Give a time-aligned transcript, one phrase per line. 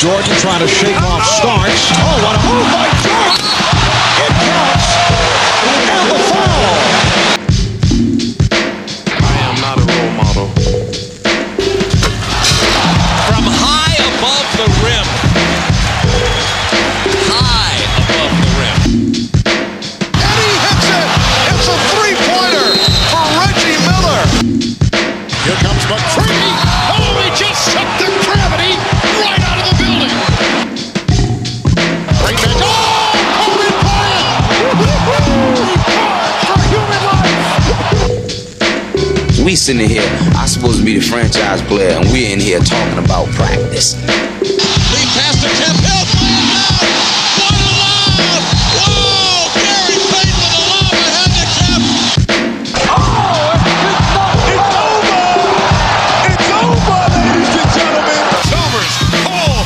[0.00, 1.92] Jordan trying to shake off Starks.
[1.92, 3.44] Oh, what a oh, move by Jordan!
[4.24, 4.69] It counts!
[39.44, 40.02] We sitting here,
[40.36, 43.94] I supposed to be the franchise player, and we're in here talking about practice.
[43.96, 46.04] Lead pass to Tim Hill.
[46.12, 46.76] Fire down.
[47.40, 48.20] One allowed.
[48.76, 49.48] Whoa.
[49.56, 51.82] Gary Payton with a lob ahead to Kemp.
[56.28, 58.20] It's over, ladies and gentlemen!
[58.44, 58.94] Chalmers.
[59.24, 59.64] Oh.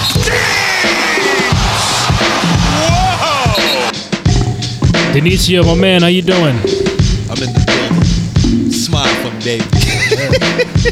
[5.03, 5.13] Whoa.
[5.13, 6.84] Denicio, my man, how you doing?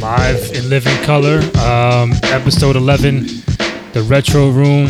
[0.00, 1.40] Live in living color.
[1.58, 3.26] Um, episode 11,
[3.92, 4.88] the Retro Room.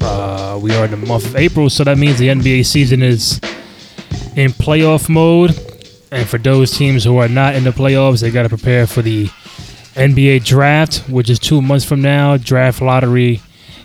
[0.00, 3.40] Uh, we are in the month of April, so that means the NBA season is
[4.36, 5.58] in playoff mode.
[6.12, 9.02] And for those teams who are not in the playoffs, they got to prepare for
[9.02, 9.26] the
[9.94, 12.36] NBA draft, which is two months from now.
[12.36, 13.40] Draft lottery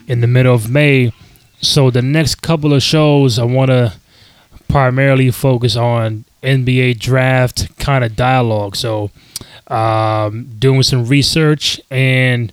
[0.07, 1.13] in the middle of May.
[1.61, 3.93] So the next couple of shows, I want to
[4.67, 8.75] primarily focus on NBA draft kind of dialogue.
[8.75, 9.11] So,
[9.67, 12.51] um, doing some research, and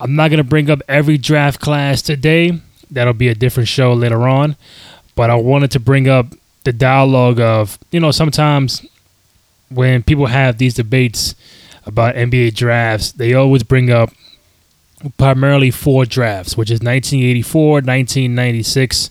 [0.00, 2.60] I'm not gonna bring up every draft class today.
[2.90, 4.56] That'll be a different show later on.
[5.14, 6.26] But I wanted to bring up
[6.64, 8.84] the dialogue of you know sometimes
[9.68, 11.34] when people have these debates
[11.86, 14.10] about NBA drafts, they always bring up
[15.16, 19.10] primarily four drafts, which is 1984, 1996,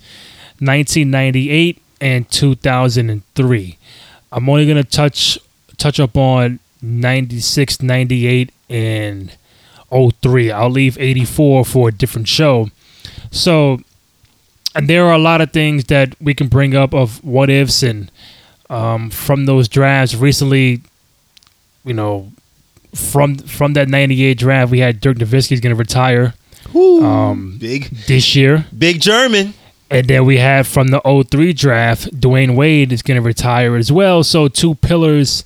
[0.59, 3.77] 1998, and 2003.
[4.31, 5.39] I'm only gonna touch
[5.77, 9.35] touch up on 96, 98, and
[9.91, 10.51] 03.
[10.51, 12.69] I'll leave 84 for a different show.
[13.31, 13.79] So,
[14.75, 17.83] and there are a lot of things that we can bring up of what ifs
[17.83, 18.11] and
[18.69, 20.81] um, from those drafts recently.
[21.85, 22.31] You know,
[22.93, 26.33] from from that 98 draft, we had Dirk Nowitzki's going to retire
[26.75, 28.65] um, Big, this year.
[28.77, 29.53] big German.
[29.91, 33.91] And then we have from the 03 draft, Dwyane Wade is going to retire as
[33.91, 34.23] well.
[34.23, 35.43] So two pillars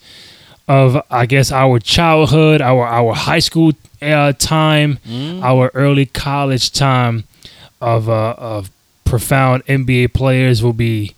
[0.67, 4.99] of, I guess, our childhood, our our high school uh, time,
[5.43, 7.25] our early college time
[7.81, 8.71] of uh, of
[9.05, 11.15] profound NBA players will be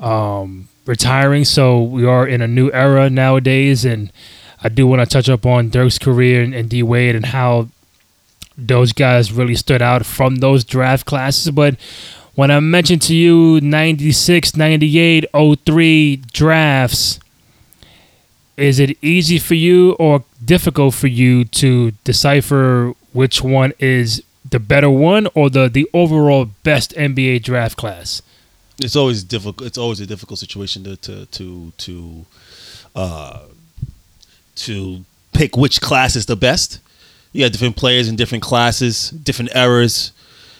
[0.00, 1.44] um, retiring.
[1.44, 4.12] So we are in a new era nowadays, and
[4.62, 7.68] I do want to touch up on Dirk's career and, and D Wade and how
[8.58, 11.50] those guys really stood out from those draft classes.
[11.50, 11.76] But
[12.34, 15.24] when I mentioned to you 96, 98,
[15.64, 17.18] 03 drafts,
[18.56, 24.60] is it easy for you or difficult for you to decipher which one is the
[24.60, 28.22] better one or the, the overall best NBA draft class?
[28.78, 29.66] It's always difficult.
[29.66, 32.26] It's always a difficult situation to to to to
[32.96, 33.40] uh,
[34.56, 36.80] to pick which class is the best.
[37.32, 40.12] You have different players in different classes, different eras,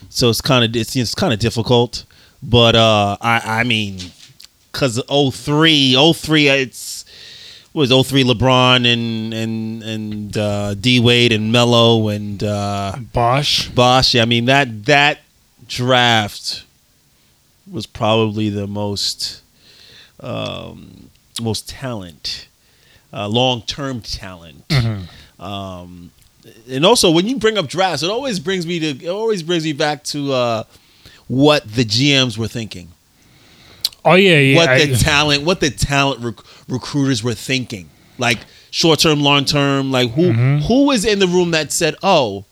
[0.08, 2.04] so it's kind of it's, it's kind of difficult.
[2.42, 3.98] But uh, I I mean,
[4.70, 6.91] because 03, 03, it's
[7.74, 13.68] was 03 LeBron and and and uh, D Wade and Melo and uh, Bosh.
[13.70, 14.14] Bosh.
[14.14, 15.20] Yeah, I mean that that
[15.68, 16.64] draft
[17.70, 19.42] was probably the most
[20.20, 21.08] um,
[21.40, 22.48] most talent,
[23.12, 24.64] uh, long term talent.
[25.38, 26.10] Um,
[26.68, 29.64] and also, when you bring up drafts, it always brings me to it always brings
[29.64, 30.64] me back to uh,
[31.28, 32.88] what the GMs were thinking,
[34.04, 34.56] Oh, yeah, yeah.
[34.56, 37.88] what I- the talent, what the talent rec- recruiters were thinking,
[38.18, 38.38] like
[38.70, 39.92] short term, long term.
[39.92, 40.58] Like who Mm-hmm.
[40.66, 42.44] who was in the room that said, "Oh,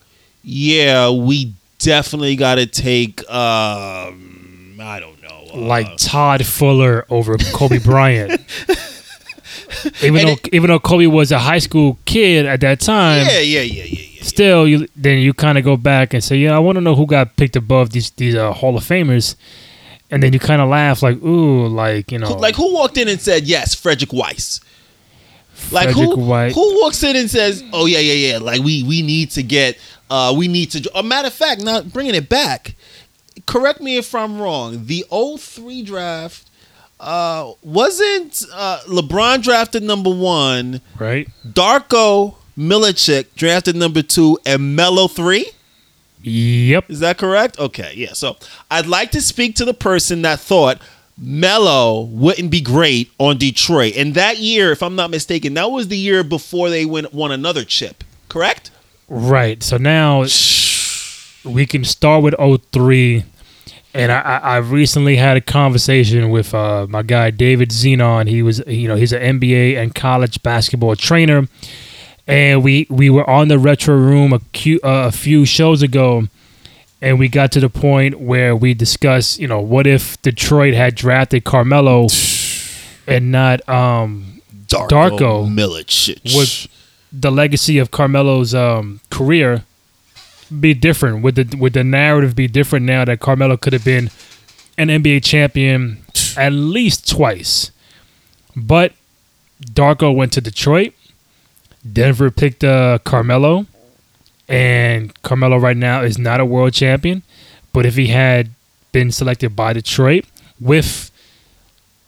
[0.44, 7.36] yeah, we definitely got to take." Um, I don't know, uh, like Todd Fuller over
[7.52, 8.40] Kobe Bryant.
[10.02, 13.26] even And though it- even though Kobe was a high school kid at that time,
[13.26, 14.22] yeah, yeah, yeah, yeah, yeah.
[14.22, 16.94] still you then you kind of go back and say, yeah, I want to know
[16.94, 19.36] who got picked above these these uh, Hall of Famers,
[20.10, 23.08] and then you kind of laugh like, ooh, like you know, like who walked in
[23.08, 24.60] and said yes, Frederic Weis.
[25.72, 26.52] Like Frederick who White.
[26.54, 29.78] who walks in and says, "Oh yeah, yeah, yeah." Like we we need to get
[30.08, 30.90] uh we need to.
[30.98, 32.74] A matter of fact, not bringing it back.
[33.46, 34.86] Correct me if I'm wrong.
[34.86, 36.46] The 03 draft
[36.98, 41.28] uh wasn't uh LeBron drafted number one, right?
[41.46, 45.50] Darko Milicic drafted number two, and Melo three.
[46.22, 46.90] Yep.
[46.90, 47.58] Is that correct?
[47.58, 48.12] Okay, yeah.
[48.12, 48.36] So
[48.70, 50.80] I'd like to speak to the person that thought
[51.16, 53.94] Melo wouldn't be great on Detroit.
[53.96, 57.30] And that year, if I'm not mistaken, that was the year before they went, won
[57.30, 58.70] another chip, correct?
[59.08, 59.62] Right.
[59.62, 60.24] So now
[61.44, 62.34] we can start with
[62.72, 63.24] 03.
[63.92, 68.28] And I, I I recently had a conversation with uh, my guy David Zenon.
[68.28, 71.48] He was, you know, he's an NBA and college basketball trainer,
[72.30, 76.24] and we we were on the retro room a, cu- uh, a few shows ago,
[77.02, 80.94] and we got to the point where we discussed, you know, what if Detroit had
[80.94, 82.06] drafted Carmelo
[83.06, 86.34] and not um, Darko Milicic.
[86.36, 86.70] would
[87.12, 89.64] the legacy of Carmelo's um, career
[90.60, 91.22] be different?
[91.22, 94.10] Would the would the narrative be different now that Carmelo could have been
[94.78, 96.02] an NBA champion
[96.36, 97.70] at least twice?
[98.56, 98.92] But
[99.64, 100.94] Darko went to Detroit.
[101.90, 103.66] Denver picked uh, Carmelo,
[104.48, 107.22] and Carmelo right now is not a world champion.
[107.72, 108.50] But if he had
[108.92, 110.24] been selected by Detroit
[110.60, 111.10] with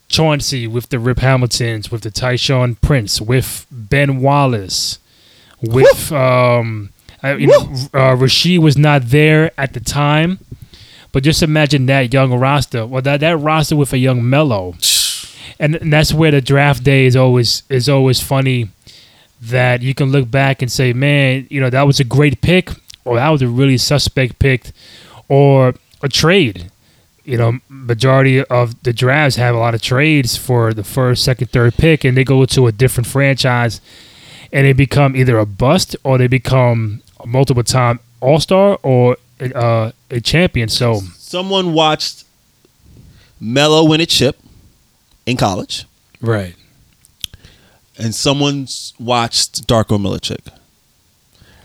[0.08, 4.98] Chauncey, with the Rip Hamiltons, with the Tayshaun Prince, with Ben Wallace,
[5.62, 6.90] with um,
[7.22, 7.60] I, you know,
[7.94, 10.40] uh, Rasheed was not there at the time,
[11.12, 12.84] but just imagine that young roster.
[12.84, 14.74] Well, that that roster with a young Melo,
[15.58, 18.68] and, and that's where the draft day is always is always funny.
[19.42, 22.70] That you can look back and say, man, you know that was a great pick,
[23.04, 24.70] or that was a really suspect pick,
[25.28, 26.70] or a trade.
[27.24, 31.50] You know, majority of the drafts have a lot of trades for the first, second,
[31.50, 33.80] third pick, and they go to a different franchise,
[34.52, 39.16] and they become either a bust or they become a multiple time All Star or
[39.40, 40.68] uh, a champion.
[40.68, 42.24] So Someone watched
[43.40, 44.38] Melo win a chip
[45.26, 45.86] in college,
[46.20, 46.54] right,
[48.02, 48.66] and someone
[48.98, 50.40] watched Darko Milicic.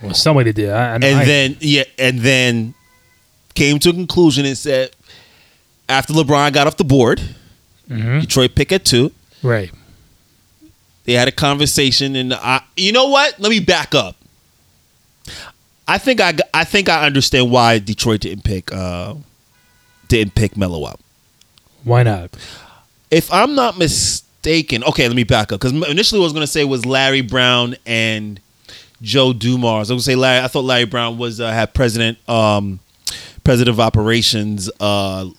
[0.02, 2.74] well, somebody did, I, I, and I- then yeah, and then
[3.56, 4.92] came to a conclusion and said
[5.90, 7.22] after LeBron got off the board,
[7.90, 8.22] Mhm.
[8.22, 9.12] Detroit pick at two.
[9.42, 9.72] right,
[11.06, 13.40] They had a conversation, and I, you know what?
[13.40, 14.16] Let me back up.
[15.88, 19.14] I think I, I think I understand why Detroit didn't pick uh,
[20.10, 21.00] didn't pick Melo up.
[21.86, 22.36] why not?
[23.10, 23.78] If I'm not
[24.44, 26.86] mistaken, okay, let me back up because initially what I was going to say was
[26.86, 28.40] Larry Brown and
[29.02, 29.92] Joe Dumars.
[29.92, 30.44] I was going to say Larry.
[30.44, 32.80] I thought Larry Brown was uh, had president um,
[33.44, 34.70] president of operations.
[34.80, 35.30] Uh,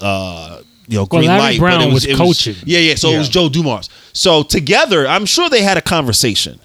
[0.00, 1.58] uh, you know, green Larry light.
[1.58, 2.56] Brown but it was, was it coaching.
[2.64, 2.94] yeah, yeah.
[2.94, 3.32] So it was Yeah.
[3.32, 3.90] Joe Dumars.
[4.14, 6.60] So together, I'm sure they had a conversation.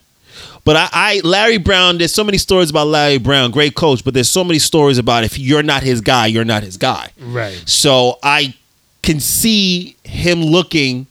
[0.65, 4.13] But I, I, Larry Brown, there's so many stories about Larry Brown, great coach, but
[4.13, 7.11] there's so many stories about if you're not his guy, you're not his guy.
[7.19, 7.61] Right.
[7.65, 8.55] So I
[9.01, 11.05] can see him looking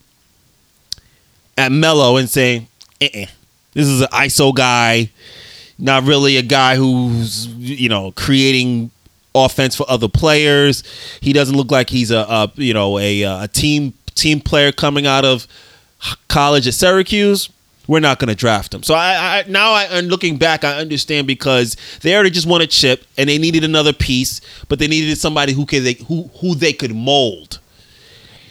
[1.56, 2.68] at Melo and saying,
[3.00, 3.26] eh,
[3.74, 5.10] "This is an ISO guy,
[5.78, 8.90] not really a guy who's you know creating
[9.34, 10.84] offense for other players.
[11.20, 15.06] He doesn't look like he's a, a you know a, a team team player coming
[15.06, 15.46] out of
[16.28, 17.48] college at Syracuse."
[17.88, 18.84] We're not going to draft him.
[18.84, 22.62] So I, I now I and looking back, I understand because they already just won
[22.62, 26.30] a chip and they needed another piece, but they needed somebody who could they, who
[26.40, 27.58] who they could mold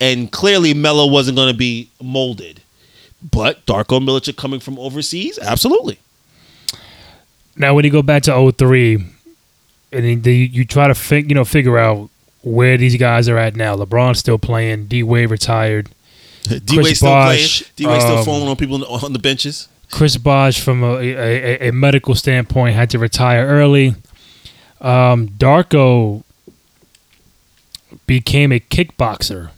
[0.01, 2.60] and clearly Melo wasn't going to be molded.
[3.29, 6.00] But Darko Milicic coming from overseas, absolutely.
[7.56, 9.06] Now, when you go back to 03,
[9.91, 12.10] and you try to fig, you know figure out
[12.43, 13.75] where these guys are at now.
[13.75, 14.86] LeBron's still playing.
[14.86, 15.89] D Wade retired.
[16.43, 17.48] D Wade still playing.
[17.75, 19.67] D Wade still um, falling on people on the, benches.
[19.91, 23.95] Chris Bosh, from a, a, a medical standpoint, had to retire early.
[24.79, 26.24] Um, Darko
[28.07, 29.50] became a kickboxer.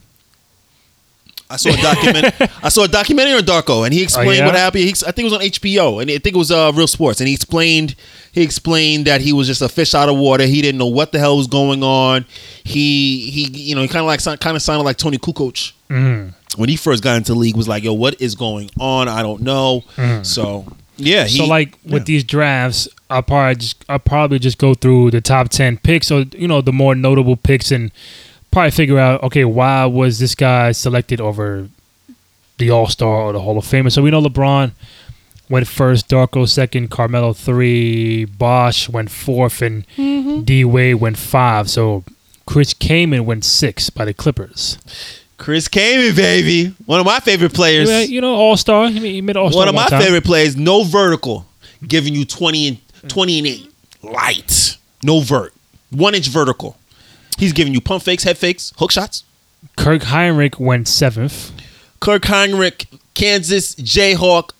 [1.50, 2.34] I saw a document.
[2.64, 4.46] I saw a documentary on Darko, and he explained Oh, yeah?
[4.46, 4.84] what happened.
[4.84, 7.20] He, I think it was on HBO, and I think it was uh, Real Sports.
[7.20, 7.94] And he explained
[8.32, 10.44] he explained that he was just a fish out of water.
[10.46, 12.24] He didn't know what the hell was going on.
[12.64, 15.72] He he you know he kind of like kind of sounded like Toni Kukoc
[16.56, 17.56] when he first got into the league.
[17.56, 19.08] Was like, yo, what is going on?
[19.08, 19.84] I don't know.
[20.22, 20.64] So
[20.96, 22.04] yeah, he, so like with yeah.
[22.04, 26.20] these drafts, I'll probably just I'll probably just go through the top ten picks or
[26.36, 27.92] you know the more notable picks and
[28.54, 31.68] probably figure out okay why was this guy selected over
[32.58, 33.90] the All Star or the Hall of Famer.
[33.90, 34.70] So we know LeBron
[35.50, 40.42] went first, Darko second, Carmelo three, Bosh went fourth, and mm-hmm.
[40.42, 41.68] D Wade went five.
[41.68, 42.04] So
[42.46, 44.78] Chris Kaman went six by the Clippers.
[45.36, 47.90] Chris Kaman, baby, one of my favorite players.
[47.90, 48.88] Yeah, You know, All Star.
[48.88, 49.62] He made All Star.
[49.62, 51.44] One of my favorite players, no vertical,
[51.86, 52.78] giving you 20 and
[53.10, 53.72] 20 and 8.
[54.04, 54.78] Light.
[55.02, 55.52] No vert.
[55.90, 56.76] One inch vertical.
[57.38, 59.24] He's giving you pump fakes, head fakes, hook shots.
[59.76, 61.52] Kirk Hinrich went seventh,
[62.00, 64.50] Kirk Hinrich, Kansas Jayhawk,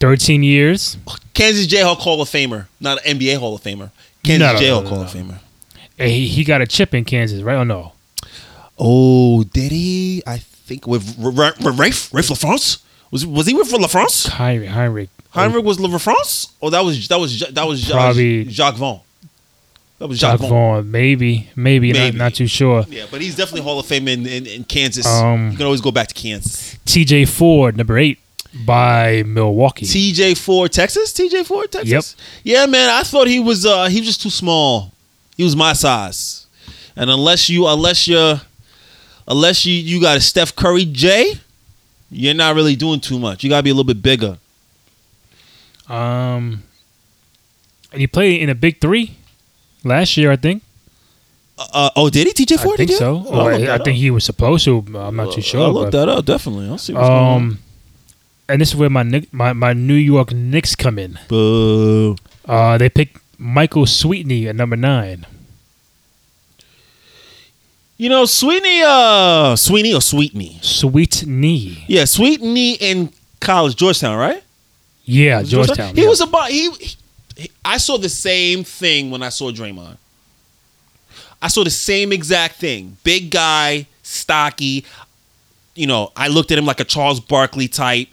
[0.00, 0.96] thirteen years.
[1.34, 3.90] Kansas Jayhawk Hall of Famer, not an NBA Hall of Famer.
[4.22, 5.38] Kansas No, no, no, Jayhawk no, Hall of Famer.
[5.98, 7.56] He, he got a chip in Kansas, right?
[7.56, 7.92] Oh no,
[8.78, 10.22] Oh, did he?
[10.26, 14.28] I think with Raef Raef LaFrentz was was he with LaFrentz?
[14.30, 14.68] Hinrich.
[14.70, 15.08] Hinrich.
[15.34, 19.00] Hinrich was LaFrentz, or that was that was that was Jacque Vaughn.
[20.02, 20.90] That was Jacque Jacque Vaughn.
[20.90, 22.18] Maybe, maybe, Maybe.
[22.18, 22.84] Not, not too sure.
[22.88, 25.06] Yeah, but he's definitely Hall of Fame in, in, in Kansas.
[25.06, 26.76] Um, you can always go back to Kansas.
[26.84, 27.26] T.J.
[27.26, 28.18] Ford, number eight,
[28.66, 29.86] by Milwaukee.
[29.86, 31.12] TJ Ford, Texas.
[31.12, 32.16] TJ Ford, Texas.
[32.16, 32.26] Yep.
[32.42, 32.90] Yeah, man.
[32.90, 34.90] I thought he was uh he was just too small.
[35.36, 36.48] He was my size.
[36.96, 38.40] And unless you unless you're
[39.28, 41.34] unless you you got a Steph Curry J,
[42.10, 43.44] you're not really doing too much.
[43.44, 44.36] You gotta be a little bit bigger.
[45.88, 46.64] um,
[47.92, 49.14] and he played in a big three
[49.84, 50.62] last year, I think.
[51.58, 52.32] Uh, oh, did he?
[52.44, 52.80] TJ Ford?
[52.80, 53.24] I think so.
[53.28, 54.84] Oh, look I think he was supposed to.
[54.96, 55.62] I'm not too sure.
[55.62, 56.24] I'll look but- that up.
[56.24, 56.68] Definitely.
[56.68, 57.36] I'll see what's going on.
[57.36, 57.58] Um,
[58.48, 61.18] and this is where my my my New York Knicks come in.
[61.28, 62.16] Boo.
[62.46, 65.26] Uh, they picked Michael Sweetney at number nine.
[67.96, 70.58] You know, Sweetney, uh, Sweeney or Sweetney?
[70.60, 74.42] Sweetney, Yeah, Sweetney in college, Georgetown, right?
[75.04, 75.94] yeah, it Georgetown.
[75.94, 76.08] He yeah.
[76.08, 76.96] was about he-
[77.64, 79.96] I saw the same thing when I saw Draymond.
[81.40, 82.96] I saw the same exact thing.
[83.02, 84.84] Big guy, stocky.
[85.74, 88.08] You know, I looked at him like a Charles Barkley type.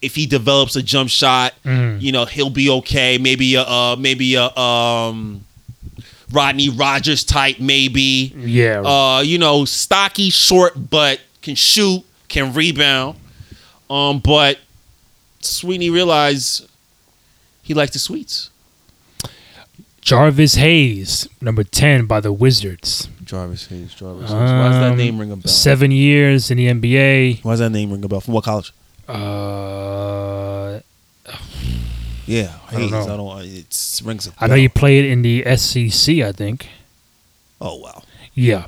[0.00, 2.00] If he develops a jump shot, Mm.
[2.00, 3.18] you know, he'll be okay.
[3.18, 5.44] Maybe a uh, maybe a um,
[6.32, 8.32] Rodney Rogers type, maybe.
[8.38, 8.80] yeah.
[8.80, 13.18] Uh, you know, stocky, short, but can shoot, can rebound.
[13.90, 14.58] Um, but
[15.40, 16.66] Sweeney realized
[17.62, 18.49] he liked the sweets.
[20.00, 23.08] Jarvis Hayes, number ten by the Wizards.
[23.24, 24.32] Jarvis Hayes, Jarvis Hayes.
[24.32, 25.46] Why does that name ring a bell?
[25.50, 27.44] Seven years in the NBA.
[27.44, 28.20] Why does that name ring a bell?
[28.20, 28.72] From what college?
[29.08, 30.80] Uh,
[32.26, 32.90] Yeah, I don't Hayes.
[32.92, 33.02] know.
[33.02, 33.44] I don't.
[33.44, 34.36] It rings a bell.
[34.40, 36.18] I know you played in the SEC.
[36.18, 36.68] I think.
[37.60, 38.02] Oh wow.
[38.34, 38.66] Yeah.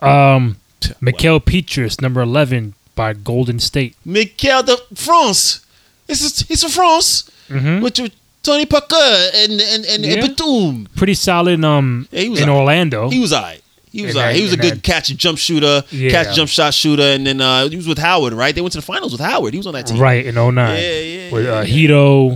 [0.00, 0.56] Um,
[1.00, 3.94] Mikael Pietrus, number eleven by Golden State.
[4.04, 5.64] Mikel de France.
[6.08, 7.30] This is he's from France.
[7.48, 7.82] Mhm.
[7.82, 8.08] With your
[8.44, 8.94] Tony Parker
[9.34, 10.12] and and and, Yeah.
[10.14, 10.88] and Batum.
[10.96, 11.64] Pretty solid.
[11.64, 12.60] Um, Yeah, he was in alright.
[12.60, 13.10] Orlando.
[13.10, 13.60] He was alright.
[13.90, 14.34] He was And alright.
[14.34, 16.10] that- He was a good that- catch and jump shooter, Yeah.
[16.10, 18.54] catch jump shot shooter, and then uh, he was with Howard, right?
[18.54, 19.54] They went to the finals with Howard.
[19.54, 19.98] He was on that team.
[19.98, 20.76] right in 09.
[20.82, 21.88] Yeah, yeah, With yeah, uh, yeah.
[21.88, 22.30] Hedo,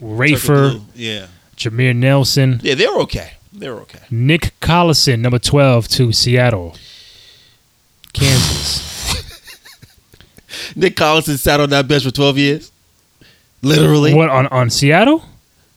[0.00, 1.26] Turkey Rafer, Yeah.
[1.56, 3.32] Jameer Nelson, Yeah, they were okay.
[3.52, 3.98] They were okay.
[4.10, 6.74] Nick Collison, number twelve to Seattle,
[8.14, 8.82] Kansas.
[10.76, 12.72] Nick Collison sat on that bench for 12 years.
[13.62, 14.12] Literally.
[14.14, 15.22] what on on Seattle?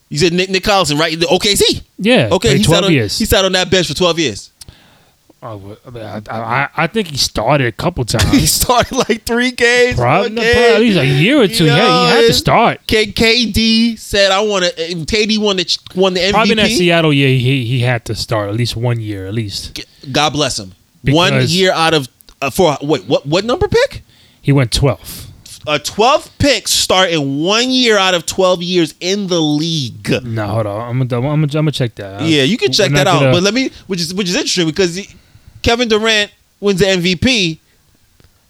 [0.09, 1.19] You said Nick, Nick Collison, right?
[1.19, 1.83] The OKC.
[1.97, 2.29] Yeah.
[2.31, 3.17] Okay, he twelve sat on, years.
[3.17, 4.51] He sat on that bench for 12 years.
[5.47, 8.31] Oh, I, I, I, think he started a couple times.
[8.31, 9.95] he started like three games.
[9.95, 11.65] Probably, one probably at least a year or two.
[11.65, 12.87] You yeah, know, he had to start.
[12.87, 16.31] K- KD said, "I want to." KD won the won the MVP.
[16.31, 19.35] Probably in that Seattle year, he he had to start at least one year, at
[19.35, 19.85] least.
[20.11, 20.73] God bless him.
[21.03, 22.07] one year out of
[22.41, 24.01] uh, for wait, what what number pick?
[24.41, 25.24] He went twelve.
[25.67, 30.07] A 12th pick start in one year out of 12 years in the league.
[30.23, 30.89] No, hold on.
[31.01, 32.21] I'm gonna I'm gonna, I'm gonna check that.
[32.21, 32.27] Out.
[32.27, 33.19] Yeah, you can We're check that out.
[33.19, 35.09] gonna- But let me, which is which is interesting because he-
[35.63, 37.57] Kevin Durant wins the MVP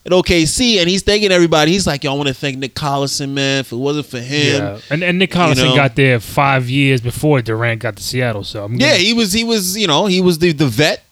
[0.06, 1.72] at OKC, and he's thanking everybody.
[1.72, 3.62] He's like, "Yo, I want to thank Nick Collison, man.
[3.62, 5.76] If it wasn't for him, yeah, and and Nick Collison know.
[5.76, 8.44] got there five years before Durant got to Seattle.
[8.44, 11.05] So I'm yeah, gonna- he was he was you know he was the the vet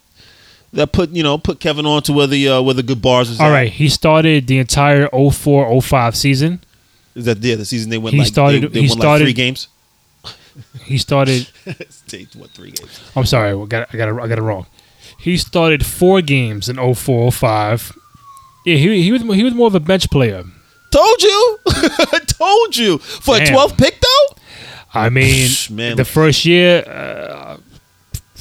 [0.74, 3.30] that put you know put Kevin on to where the uh, where the good bars
[3.30, 3.40] was.
[3.40, 3.52] All at.
[3.54, 6.60] right, he started the entire 04-05 season.
[7.16, 9.04] is that yeah the season they went He like started- they, they he won like
[9.04, 9.68] started- three games.
[10.86, 11.48] He started.
[12.36, 13.00] won three games.
[13.16, 14.66] I'm sorry, I got I got it, I got it wrong.
[15.20, 17.96] He started four games in 04-05.
[18.66, 20.44] Yeah, he he was he was more of a bench player.
[20.92, 21.60] Told you,
[22.28, 23.56] told you for a Damn.
[23.56, 24.36] 12th pick though.
[24.94, 25.98] I mean, Psh, man.
[25.98, 27.58] the first year, uh,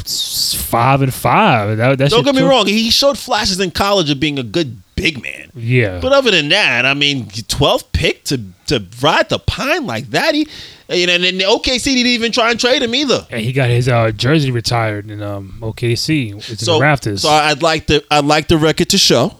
[0.06, 1.76] five and five.
[1.78, 4.42] That, that Don't get me took- wrong, he showed flashes in college of being a
[4.42, 5.50] good big man.
[5.54, 10.10] Yeah, But other than that, I mean, 12th pick to to ride the pine like
[10.10, 10.46] that, he,
[10.88, 13.26] you know, and then the OKC didn't even try and trade him either.
[13.30, 16.36] and he got his uh, jersey retired in um, OKC.
[16.36, 17.22] It's in So, the rafters.
[17.22, 19.36] so I'd like the I'd like the record to show.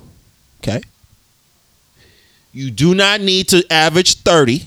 [0.62, 0.83] Okay,
[2.52, 4.64] you do not need to average thirty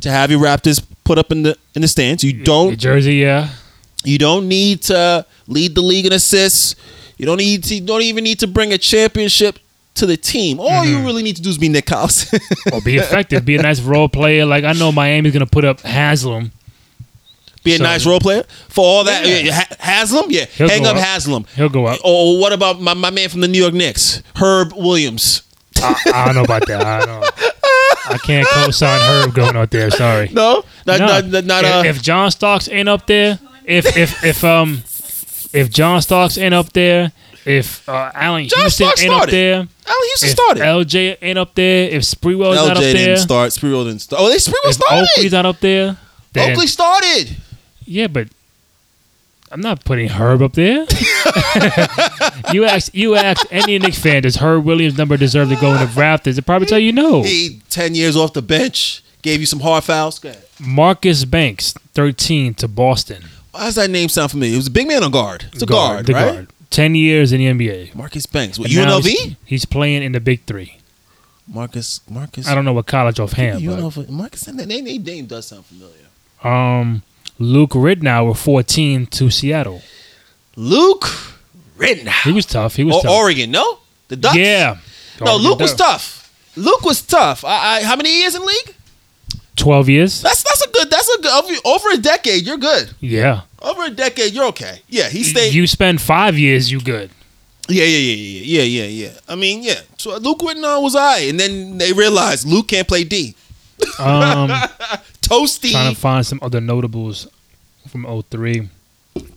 [0.00, 2.22] to have your Raptors put up in the in the stands.
[2.24, 3.50] You don't jersey, yeah.
[4.06, 6.76] You don't need to lead the league in assists.
[7.18, 9.58] You don't need to, you don't even need to bring a championship
[9.94, 10.60] to the team.
[10.60, 11.06] All you Mm-hmm.
[11.06, 12.40] really need to do is be Nick Collison.
[12.72, 13.44] Or be effective.
[13.44, 14.44] be a nice role player.
[14.44, 16.52] Like I know Miami's gonna put up Haslem.
[17.64, 19.26] be a So- nice role player for all that.
[19.26, 19.52] Yeah.
[19.54, 21.02] Ha- Haslem, yeah, He'll hang up up.
[21.02, 21.46] Haslem.
[21.56, 21.98] He'll go up.
[22.04, 25.42] Or what about my, my man from the New York Knicks, Herb Williams?
[25.78, 26.82] I, I don't know about that.
[26.84, 27.28] I don't know.
[28.08, 29.90] I can't co-sign Herb going out there.
[29.90, 30.28] Sorry.
[30.32, 31.06] No, not No.
[31.06, 34.82] not, not, not, if, uh, if John Starks ain't up there, if if if um
[35.52, 37.12] if John Starks ain't up there,
[37.44, 39.68] if uh, Allan John Houston Starks ain't up there, Allan
[40.04, 40.62] Houston if started.
[40.62, 43.50] LJ ain't up there, if Sprewell's not up LJ there, didn't start.
[43.50, 44.22] Sprewell didn't start.
[44.22, 45.96] Oh, they Sprewell if Oakley's not up there,
[46.32, 47.36] then Oakley started.
[47.84, 48.28] yeah, but
[49.50, 50.86] I'm not putting Herb up there.
[52.52, 55.80] you ask you ask any Knicks fan, does Herb Williams number deserve to go in
[55.80, 56.36] the Raptors?
[56.36, 57.22] They probably tell you no.
[57.22, 59.02] He ten years off the bench.
[59.22, 60.20] Gave you some hard fouls.
[60.20, 60.44] Go ahead.
[60.60, 63.24] Marcus Banks, 13 to Boston.
[63.56, 64.54] Why does that name sound familiar?
[64.54, 65.46] It was a big man on guard.
[65.52, 66.34] It's a guard, the right?
[66.34, 66.48] guard.
[66.70, 67.94] 10 years in the NBA.
[67.94, 68.58] Marcus Banks.
[68.58, 69.04] What, UNLV?
[69.06, 70.78] He's, he's playing in the Big Three.
[71.48, 72.00] Marcus.
[72.10, 72.46] Marcus.
[72.48, 74.08] I don't know what college offhand, UNLV.
[74.10, 74.42] Marcus.
[74.42, 75.94] That name, name, does sound familiar.
[76.44, 77.02] um,
[77.38, 79.82] Luke Ridnour, 14 to Seattle.
[80.56, 81.06] Luke
[81.76, 82.24] Rittenhouse.
[82.24, 82.76] He was tough.
[82.76, 83.12] He was Or tough.
[83.12, 83.78] Oregon, no?
[84.08, 84.36] The Ducks?
[84.36, 84.78] Yeah.
[85.20, 86.32] No, Oregon Luke was tough.
[86.56, 87.44] Luke was tough.
[87.44, 88.74] I, I, how many years in league?
[89.56, 90.22] 12 years.
[90.22, 90.90] That's that's a good.
[90.90, 91.60] That's a good.
[91.64, 92.90] Over, a decade, you're good.
[93.00, 93.42] Yeah.
[93.60, 94.82] Over a decade, you're okay.
[94.88, 95.54] Yeah, he stayed.
[95.54, 97.10] You spend five years, you good.
[97.68, 99.18] yeah, yeah, yeah, yeah, yeah, yeah, yeah.
[99.28, 99.80] I mean, yeah.
[99.96, 103.34] So Luke Rittenhouse was I, and then they realized Luke can't play D.
[103.98, 104.50] Um,
[105.22, 107.26] Toasty, trying to find some other notables
[107.88, 108.68] from 03.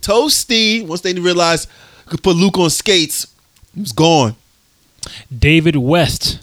[0.00, 0.86] Toasty.
[0.86, 1.68] Once they realized
[2.06, 3.26] could put Luke on skates,
[3.74, 4.36] he was gone.
[5.36, 6.40] David West,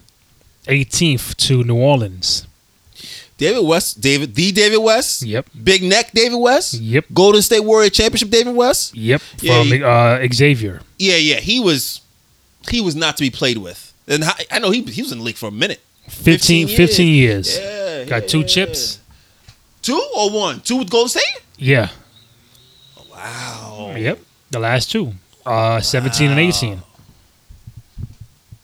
[0.65, 2.46] 18th to New Orleans.
[3.37, 5.21] David West, David, the David West.
[5.23, 5.47] Yep.
[5.63, 6.73] Big neck David West.
[6.73, 7.05] Yep.
[7.13, 8.95] Golden State Warrior Championship David West.
[8.95, 9.21] Yep.
[9.41, 10.81] Yeah, From he- uh, Xavier.
[10.97, 11.35] Yeah, yeah.
[11.39, 12.01] He was,
[12.69, 13.93] he was not to be played with.
[14.07, 15.81] And I, I know he he was in the league for a minute.
[16.07, 17.57] 15, 15 years.
[17.59, 18.99] Yeah, Got yeah, two chips.
[19.81, 20.61] Two or one?
[20.61, 21.41] Two with Golden State.
[21.57, 21.89] Yeah.
[23.11, 23.93] Wow.
[23.97, 24.19] Yep.
[24.51, 25.13] The last two.
[25.45, 26.81] Uh, 17 and 18.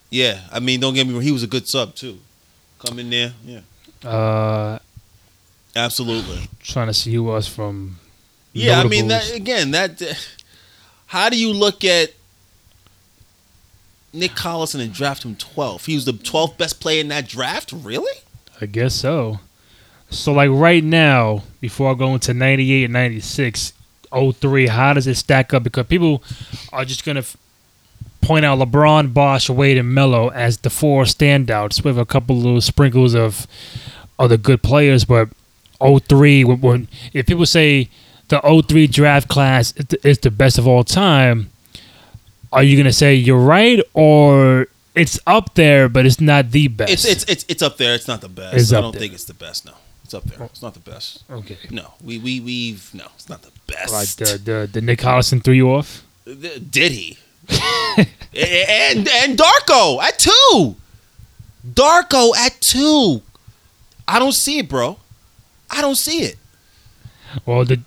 [0.09, 1.21] Yeah, I mean, don't get me wrong.
[1.23, 2.19] He was a good sub too.
[2.85, 3.33] Come in there.
[3.45, 3.61] Yeah,
[4.05, 4.79] Uh,
[5.75, 6.47] absolutely.
[6.59, 7.97] trying to see who was from.
[8.53, 9.71] Yeah, I mean that again.
[9.71, 10.01] That
[11.07, 12.11] how do you look at
[14.11, 15.85] Nick Collison and draft him 12th?
[15.85, 17.71] He was the 12th best player in that draft.
[17.71, 18.13] Really?
[18.61, 19.39] I guess so.
[20.09, 23.73] So, like right now, before I go into 98 and 96,
[24.39, 25.63] 03, how does it stack up?
[25.63, 26.23] Because people
[26.71, 27.35] are just going to f-
[28.23, 32.61] point out LeBron, Bosh, Wade, and Melo as the four standouts with a couple little
[32.61, 33.45] sprinkles of
[34.17, 35.05] other good players.
[35.05, 35.29] But
[35.81, 37.89] 03, when, when if people say
[38.29, 41.49] the 03 draft class is the- best of all time,
[42.51, 46.67] are you going to say you're right or it's up there, but it's not the
[46.67, 46.91] best?
[46.91, 47.95] It's it's it's it's up there.
[47.95, 48.55] It's not the best.
[48.55, 48.99] It's I don't there.
[49.01, 49.65] think it's the best.
[49.65, 50.43] No, it's up there.
[50.45, 51.23] It's not the best.
[51.29, 51.57] okay.
[51.71, 53.05] No, we we we've no.
[53.15, 53.91] It's not the best.
[53.91, 56.03] Like the the, the Nick Collison threw you off.
[56.25, 57.17] Did he?
[58.35, 60.75] and and Darko at two.
[61.67, 63.21] Darko at two.
[64.07, 64.97] I don't see it, bro.
[65.69, 66.37] I don't see it.
[67.45, 67.81] Well, the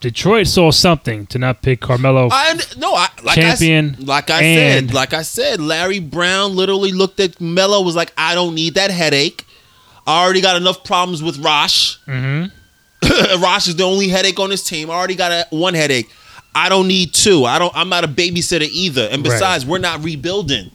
[0.00, 2.28] Detroit saw something to not pick Carmelo.
[2.30, 6.92] I no, I like Champion I, like I said, like I said, Larry Brown literally
[6.92, 9.44] looked at Melo was like, I don't need that headache.
[10.06, 11.96] I already got enough problems with Rosh.
[12.06, 13.42] mm-hmm.
[13.42, 14.90] Rosh is the only headache on this team.
[14.90, 16.10] I already got a, one headache.
[16.54, 17.44] I don't need two.
[17.44, 17.72] I don't.
[17.76, 19.08] I'm not a babysitter either.
[19.10, 19.32] And Right.
[19.32, 20.70] besides, we're not rebuilding.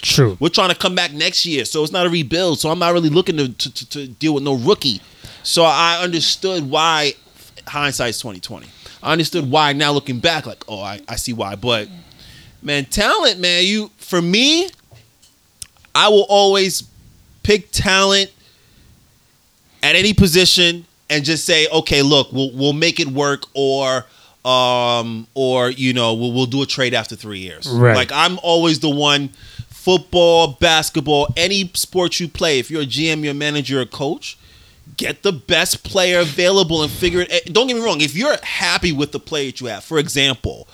[0.00, 0.36] True.
[0.38, 2.60] We're trying to come back next year, so it's not a rebuild.
[2.60, 5.00] So I'm not really looking to to, to, to deal with no rookie.
[5.42, 7.14] So I understood why
[7.66, 8.66] hindsight's 2020.
[9.02, 11.56] I understood why now looking back, like, oh, I, I see why.
[11.56, 11.88] But
[12.62, 14.68] man, talent, man, you for me,
[15.94, 16.84] I will always
[17.42, 18.30] pick talent
[19.82, 24.06] at any position and just say, okay, look, we'll we'll make it work, or
[24.44, 27.66] um, or you know, we'll we'll do a trade after three years.
[27.68, 27.96] Right.
[27.96, 29.30] Like I'm always the one.
[29.84, 32.58] Football, basketball, any sport you play.
[32.58, 34.38] If you're a GM, you're a manager, a coach,
[34.96, 37.30] get the best player available and figure it.
[37.30, 38.00] eh, Don't get me wrong.
[38.00, 40.68] If you're happy with the player that you have, for example,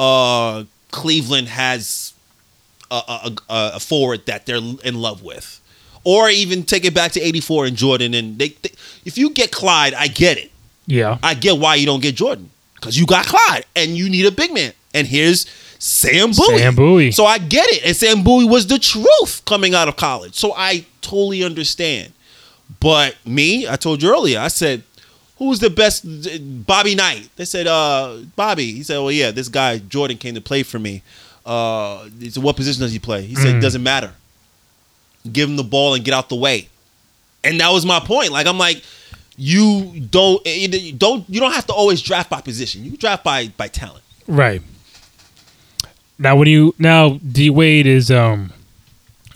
[0.00, 2.12] uh, Cleveland has
[2.90, 5.60] a, a, a, a forward that they're in love with,
[6.02, 8.14] or even take it back to '84 and Jordan.
[8.14, 8.70] And they, they,
[9.04, 10.50] if you get Clyde, I get it.
[10.86, 11.18] Yeah.
[11.22, 14.30] I get why you don't get Jordan because you got Clyde and you need a
[14.30, 14.72] big man.
[14.94, 15.46] And here's
[15.78, 16.58] Sam Bowie.
[16.58, 17.12] Sam Bowie.
[17.12, 17.84] So I get it.
[17.84, 20.34] And Sam Bowie was the truth coming out of college.
[20.34, 22.12] So I totally understand.
[22.80, 24.82] But me, I told you earlier, I said,
[25.38, 26.04] who's the best?
[26.66, 27.28] Bobby Knight.
[27.36, 28.72] They said, uh, Bobby.
[28.72, 31.02] He said, well, yeah, this guy, Jordan, came to play for me.
[31.44, 33.22] Uh, he said, what position does he play?
[33.22, 33.58] He said, Mm.
[33.58, 34.12] it doesn't matter.
[35.30, 36.68] Give him the ball and get out the way.
[37.44, 38.30] And that was my point.
[38.32, 38.82] Like, I'm like,
[39.36, 42.84] you don't, you don't, you don't have to always draft by position.
[42.84, 44.02] You draft by by talent.
[44.26, 44.62] Right.
[46.18, 48.52] Now, when you now D Wade is um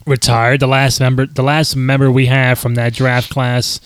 [0.07, 3.81] retired, the last member, the last member we have from that draft class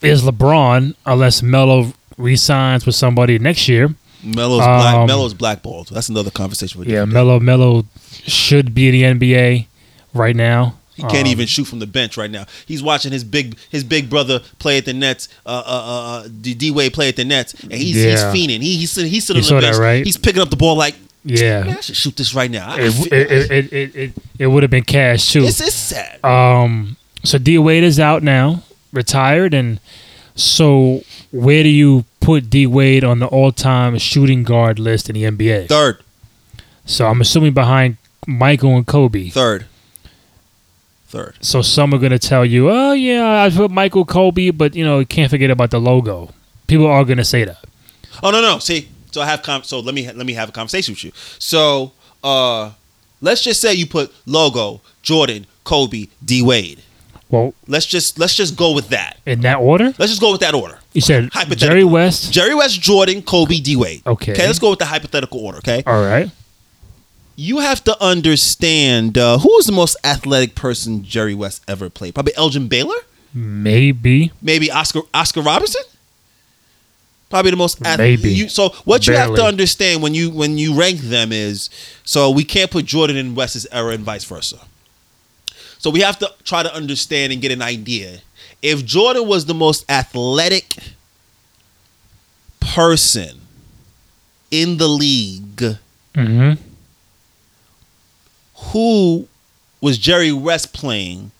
[0.00, 3.94] is LeBron, unless Melo resigns with somebody next year.
[4.22, 4.94] Melo's black.
[4.94, 5.88] Um, Melo's blackballed.
[5.88, 6.78] That's another conversation.
[6.78, 9.66] With Yeah, Melo Melo should be in the NBA
[10.14, 10.76] right now.
[10.94, 12.46] He can't Um, even shoot from the bench right now.
[12.66, 15.28] He's watching his big his big brother play at the Nets.
[15.44, 18.32] Uh, uh, uh, uh D Wade play at the Nets, and he's he's Yeah.
[18.32, 18.60] fiending.
[18.62, 19.76] He he's sitting he's sitting You on the bench.
[19.78, 20.04] right?
[20.06, 22.76] He's picking up the ball like, man, Yeah, I should shoot this right now.
[22.78, 25.42] It it it it, it, it, would have been cash too.
[25.44, 26.24] it's, it's sad.
[26.24, 29.80] Um, so D Wade is out now, retired, and
[30.36, 31.02] so
[31.32, 35.68] where do you put D Wade on the all-time shooting guard list in the NBA?
[35.68, 35.98] third,
[36.86, 39.28] So I'm assuming behind Michael and Kobe.
[39.30, 39.66] third,
[41.14, 41.34] third.
[41.40, 44.98] So some are gonna tell you, oh yeah, I put Michael Kobe, but you know
[44.98, 46.30] you can't forget about the logo.
[46.66, 47.58] People are gonna say that.
[48.22, 48.58] Oh no no.
[48.58, 51.12] See, so I have com- so let me let me have a conversation with you.
[51.38, 52.72] So uh,
[53.20, 56.80] let's just say you put logo Jordan, Kobe, D Wade.
[57.30, 59.16] Well, Let's just let's just go with that.
[59.26, 60.78] in that order, Let's just go with that order.
[60.92, 61.30] you said.
[61.56, 62.32] Jerry West.
[62.32, 64.02] Jerry West, Jordan, Kobe, D Wade.
[64.06, 64.32] Okay.
[64.32, 65.58] Okay, let's go with the hypothetical order.
[65.58, 65.82] Okay.
[65.86, 66.30] All right.
[67.36, 72.14] You have to understand uh, who was the most athletic person Jerry West ever played.
[72.14, 72.94] Probably Elgin Baylor.
[73.32, 74.30] Maybe.
[74.40, 75.82] Maybe Oscar Oscar Robertson.
[77.30, 78.32] Probably the most ath- Maybe.
[78.32, 81.68] You, so what you have to understand when you when you rank them is
[82.04, 84.60] so we can't put Jordan in West's era and vice versa.
[85.78, 88.20] So we have to try to understand and get an idea.
[88.62, 90.76] If Jordan was the most athletic
[92.60, 93.40] person
[94.50, 95.76] in the league,
[96.14, 96.52] hmm
[98.74, 99.26] who
[99.80, 101.30] was Jerry West playing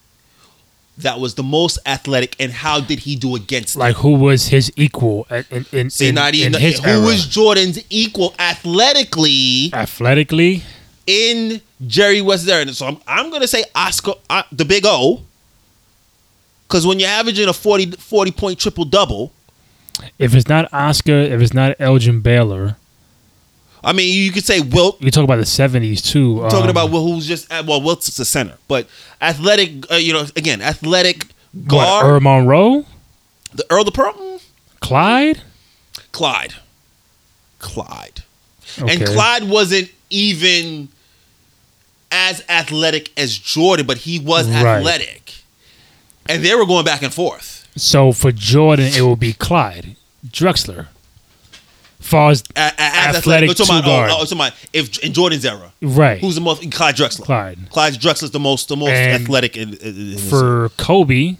[0.96, 4.02] that was the most athletic and how did he do against Like them?
[4.02, 7.00] who was his equal in in, See, in, not even his who era?
[7.00, 10.62] was Jordan's equal athletically athletically?
[11.06, 12.72] in Jerry West's era.
[12.72, 15.20] So I'm, I'm going to say Oscar, uh, the big O,
[16.68, 19.32] because when you're averaging a 40, 40 point triple double,
[20.18, 22.76] If it's not Oscar, if it's not Elgin Baylor,
[23.84, 25.02] I mean, you could say Wilt.
[25.02, 26.40] you talk about the seventies too.
[26.42, 28.86] Talking um, about Wilt, who's just well, Wilt's a center, but
[29.20, 29.90] athletic.
[29.90, 32.04] Uh, you know, again, athletic what.
[32.04, 32.86] Earl Monroe,
[33.52, 34.40] the Earl of Pearl,
[34.80, 35.42] Clyde.
[36.12, 36.54] Clyde,
[37.58, 38.22] Clyde.
[38.80, 38.94] Okay.
[38.94, 40.88] And Clyde wasn't even
[42.10, 44.78] as athletic as Jordan, but he was Right.
[44.78, 45.34] athletic.
[46.26, 47.66] And they were going back and forth.
[47.76, 50.86] So for Jordan, it will be Clyde Drexler.
[52.04, 54.10] Far as A- a- as Athletic We're talking about, two-guard.
[54.10, 56.60] oh, oh, we're talking about if in Jordan's era, right who's the most?
[56.70, 57.24] Clyde Drexler.
[57.24, 59.56] Clyde Clyde Drexler's the most, the most And athletic.
[59.56, 61.36] In, in, for Kobe,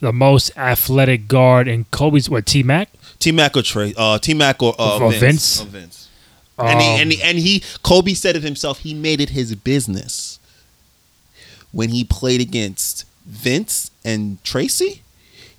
[0.00, 2.90] the most athletic guard in Kobe's what T Mac.
[3.18, 5.20] T Mac or Trey, uh, T Mac or, uh, Or Vince.
[5.20, 5.62] Vince.
[5.62, 6.08] Or Vince.
[6.58, 8.80] and, he, Um, and, he, and he, Kobe said it himself.
[8.80, 10.38] He made it his business
[11.72, 15.00] when he played against Vince and Tracy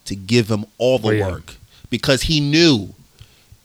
[0.05, 1.27] to give him all the Oh, yeah.
[1.31, 1.55] work
[1.89, 2.93] because he knew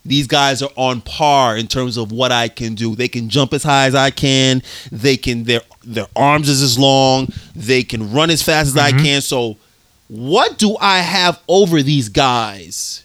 [0.05, 2.95] these guys are on par in terms of what I can do.
[2.95, 4.63] They can jump as high as I can.
[4.93, 7.29] They can their their arms is as long.
[7.57, 8.99] They can run as fast as Mm-hmm.
[8.99, 9.21] I can.
[9.23, 9.57] So,
[10.09, 13.05] what do I have over these guys?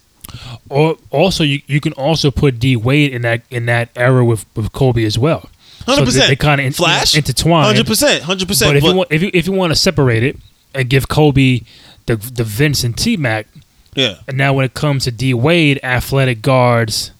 [0.68, 4.44] Or also, you, you can also put D Wade in that in that era with,
[4.54, 5.48] with Kobe as well.
[5.86, 6.28] Hundred they- percent.
[6.28, 7.64] They, kind of in, Flash intertwine.
[7.64, 8.22] Hundred percent.
[8.22, 8.70] Hundred percent.
[8.70, 10.36] But if you want, if you, if you want to separate it
[10.74, 11.62] and give Kobe
[12.06, 13.46] the the Vince and T Mac,
[13.94, 17.10] yeah, and now when it comes to D Wade, athletic guards,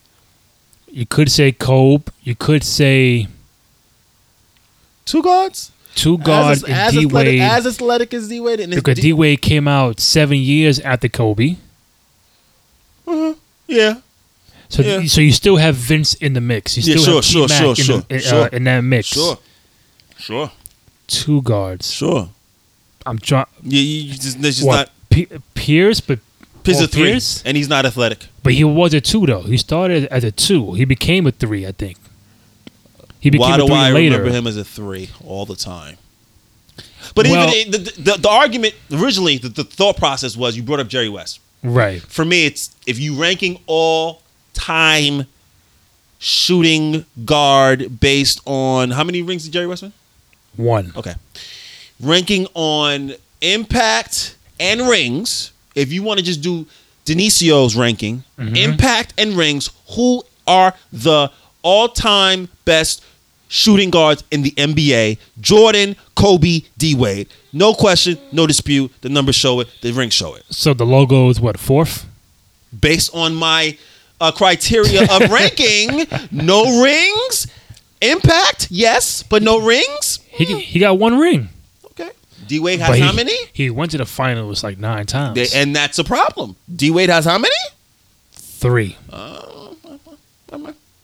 [0.89, 3.27] you could say Kobe, you could say
[5.05, 5.71] two guards.
[5.95, 7.41] two guards as, and as D athletic, Wade.
[7.41, 11.07] as athletic as D Wade, and Because D- D Wade came out seven years after
[11.09, 11.55] Kobe,
[13.67, 13.95] yeah,
[14.69, 15.05] so Yeah.
[15.05, 16.77] so you still have Vince in the mix.
[16.77, 18.43] You Yeah, still sure, have sure, T-Mac sure, in, sure, the, in, sure.
[18.45, 19.07] Uh, in that mix.
[19.07, 19.39] sure,
[20.17, 20.51] sure,
[21.07, 21.91] Two guards.
[21.91, 22.29] sure.
[23.05, 23.47] I'm trying.
[23.63, 24.75] Yeah, you you just, there's just What?
[24.75, 24.89] not.
[25.09, 26.19] P- Pierce, but
[26.65, 27.43] He's a three, Pierce?
[27.45, 28.27] and he's not athletic.
[28.43, 29.41] but he was a two though.
[29.41, 30.73] He started as a two.
[30.73, 31.97] He became a three, I think.
[33.19, 34.17] He became Why a do three I later.
[34.17, 35.97] remember him as a three all the time?
[37.15, 40.79] But Well- even the, the, the argument originally, the, the thought process was you brought
[40.79, 41.39] up Jerry West.
[41.63, 42.01] Right.
[42.01, 44.21] For me, it's if you ranking all
[44.53, 45.27] time
[46.19, 49.93] shooting guard based on how many rings did Jerry West win?
[50.55, 50.91] One.
[50.95, 51.15] Okay.
[51.99, 55.50] Ranking on impact and rings.
[55.75, 56.65] If you want to just do
[57.05, 61.31] Denisio's ranking, impact and rings, who are the
[61.63, 63.03] all time best
[63.47, 65.17] shooting guards in the NBA?
[65.39, 67.27] Jordan, Kobe, D Wade.
[67.53, 68.91] No question, no dispute.
[69.01, 70.43] The numbers show it, the rings show it.
[70.49, 72.05] So the logo is what fourth?
[72.79, 73.77] Based on my
[74.21, 77.47] uh, criteria of ranking, no rings.
[78.01, 80.19] Impact, yes, but no rings.
[80.29, 81.49] He he got one ring.
[82.47, 83.33] D Wade has he, how many?
[83.53, 85.35] He went to the finals like nine times.
[85.35, 86.55] They- and that's a problem.
[86.73, 87.53] D Wade has how many?
[88.33, 88.97] Three.
[89.11, 89.37] Uh,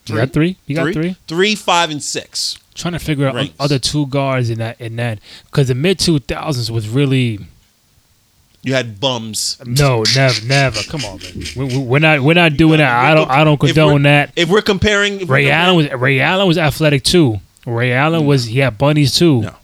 [0.06, 0.58] you got three?
[0.67, 1.15] You got three, three?
[1.28, 2.58] three, five, and six.
[2.76, 3.54] Trying to figure out Ranks.
[3.60, 7.39] other two guards in that in that because the mid two thousands was really
[8.62, 9.58] You had bums.
[9.65, 13.15] no never never come on man we, we- we're not we're not doing that I
[13.15, 16.02] don't I don't If condone that If we're comparing, if we're Ray Allen comparing- was
[16.02, 19.56] Ray Allen was athletic too Ray Allen was he had bunnies too No.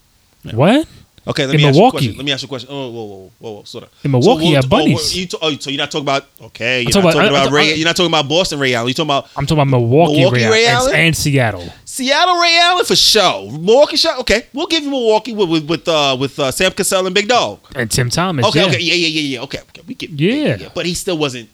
[0.46, 0.58] No.
[0.58, 0.88] what
[1.26, 1.98] Okay, let In me ask you a Milwaukee.
[1.98, 2.18] question.
[2.18, 2.70] Let me ask you a question.
[2.72, 3.90] Oh, whoa, whoa, whoa, whoa, slow down.
[4.04, 5.18] In Milwaukee, so, you have oh, bunnies.
[5.18, 6.82] you to- oh, so you're not talking about okay?
[6.82, 7.70] You're not about- talking I- about I- Ray.
[7.72, 8.88] I- You're not talking about Boston Ray Allen.
[8.90, 12.40] You're talking about I'm talking about Milwaukee, Milwaukee Ray, Ray Allen and, and Seattle Seattle
[12.42, 13.52] Ray Allen for sure.
[13.52, 14.20] Milwaukee shot.
[14.20, 17.28] Okay, we'll give you Milwaukee with with with, uh, with uh, Sam Cassell and Big
[17.30, 17.60] Dog.
[17.76, 18.68] and Tim Thomas Okay, yeah.
[18.68, 19.42] okay, yeah, yeah, yeah, yeah.
[19.44, 20.70] Okay, okay, we get Yeah.
[20.76, 21.48] But he still wasn't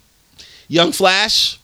[0.70, 1.60] young Flash.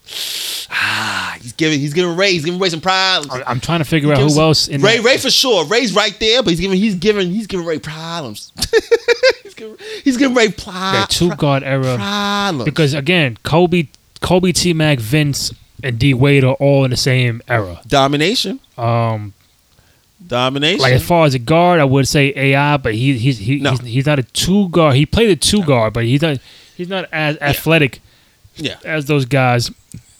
[0.70, 3.32] Ah, he's giving he's giving Ray he's giving Ray some problems.
[3.32, 5.64] I- I'm trying to figure out who else in Ray that- Ray for sure.
[5.66, 8.52] Ray's right there, but he's giving he's giving he's giving Ray problems.
[9.44, 12.66] he's giving he's giving Ray that two guard era problems.
[12.66, 13.88] because again Kobe
[14.22, 19.34] Kobe T Mac Vince and D Wade are all in the same era domination, um
[20.26, 20.80] domination.
[20.82, 23.72] Like as far as a guard, I would say AI, but he he's he, No.
[23.72, 24.96] he's, he's not a two guard.
[24.96, 26.40] He played a two guard, but he's not
[26.76, 28.02] he's not as athletic
[28.56, 29.72] yeah, as those guys.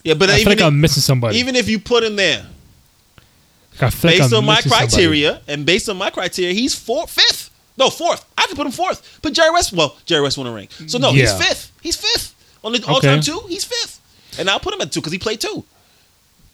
[0.04, 1.38] yeah, but I feel even like if, I'm missing somebody.
[1.38, 2.46] even if you put him there,
[3.82, 4.92] I feel like based on my missing somebody.
[4.92, 7.52] criteria and based on my criteria, he's fourth, fifth.
[7.78, 8.26] No, fourth.
[8.38, 9.20] I could put him fourth.
[9.22, 11.72] But Jerry West, well, Jerry West won a ring, so no, he's fifth.
[11.82, 13.42] He's fifth on the all-time two.
[13.48, 14.00] He's fifth,
[14.40, 15.66] and I'll put him at two because he played two.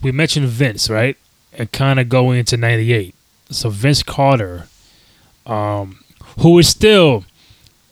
[0.01, 1.17] we mentioned Vince, right?
[1.53, 3.13] And kind of going into '98.
[3.49, 4.67] So Vince Carter,
[5.45, 6.03] um,
[6.39, 7.25] who is still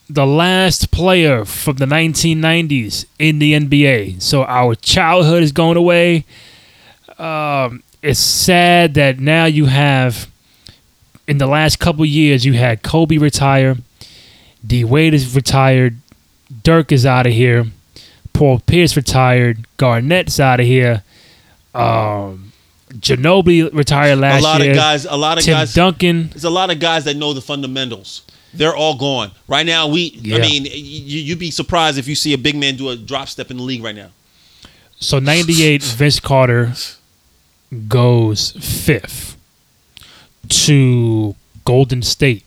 [0.09, 4.21] the last player from the 1990s in the NBA.
[4.21, 6.25] So our childhood is going away.
[7.17, 10.29] Um, it's sad that now you have,
[11.27, 13.77] in the last couple years, you had Kobe retire,
[14.65, 15.97] D Wade is retired,
[16.63, 17.65] Dirk is out of here,
[18.33, 21.03] Paul Pierce retired, Garnett's out of here.
[21.75, 22.51] Um,
[22.93, 24.49] Ginobili retired last year.
[24.49, 24.71] a lot year.
[24.71, 25.73] of guys, a lot of Tim guys.
[25.73, 26.29] Duncan.
[26.29, 28.23] There's a lot of guys that know the fundamentals.
[28.53, 29.88] They're all gone right now.
[29.88, 30.38] We, Yeah.
[30.38, 33.27] I mean, you, you'd be surprised if you see a big man do a drop
[33.27, 34.09] step in the league right now.
[34.99, 36.73] So 98, Vince Carter
[37.88, 39.38] goes fifth
[40.49, 41.35] to
[41.65, 42.43] Golden State.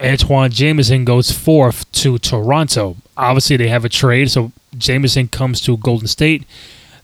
[0.00, 2.96] Antawn Jamison goes fourth to Toronto.
[3.16, 6.44] Obviously, they have a trade, so Jamison comes to Golden State.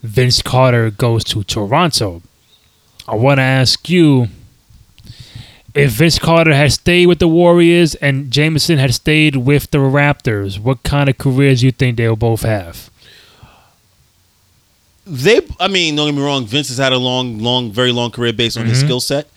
[0.03, 2.21] Vince Carter goes to Toronto.
[3.07, 4.29] I want to ask you
[5.75, 10.59] if Vince Carter had stayed with the Warriors and Jamison had stayed with the Raptors,
[10.59, 12.91] what kind of careers do you think they'll both have?
[15.07, 16.47] They, I mean, don't get me wrong.
[16.47, 18.87] Vince has had a long, long, very long career based on his Mm-hmm.
[18.87, 19.29] skill set.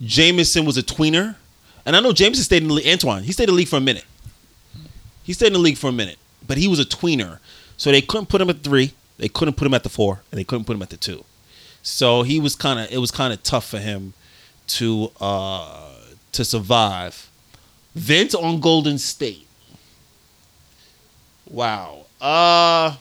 [0.00, 1.36] Jamison was a tweener,
[1.86, 2.86] and I know Jamison stayed in the league.
[2.86, 4.04] Antawn, he stayed in the league for a minute.
[5.22, 7.38] He stayed in the league for a minute, but he was a tweener,
[7.76, 8.92] so they couldn't put him at three.
[9.18, 11.24] They couldn't put him at the four, and they couldn't put him at the two.
[11.82, 14.14] So he was kind of, it was kind of tough for him
[14.66, 15.90] to uh
[16.32, 17.30] to survive.
[17.94, 19.46] Vince on Golden State.
[21.48, 22.06] Wow.
[22.20, 22.96] Uh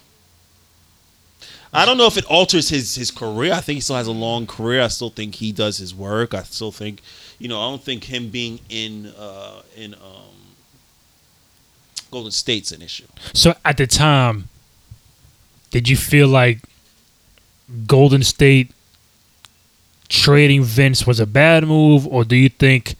[1.75, 3.53] I don't know if it alters his his career.
[3.53, 4.81] I think he still has a long career.
[4.81, 6.33] I still think he does his work.
[6.33, 7.01] I still think,
[7.39, 10.33] you know, I don't think him being in uh in um
[12.11, 13.07] Golden State's an issue.
[13.33, 14.49] So at the time,
[15.71, 16.59] did you feel like
[17.87, 18.71] Golden State
[20.13, 22.95] trading Vince was a bad move, or do you think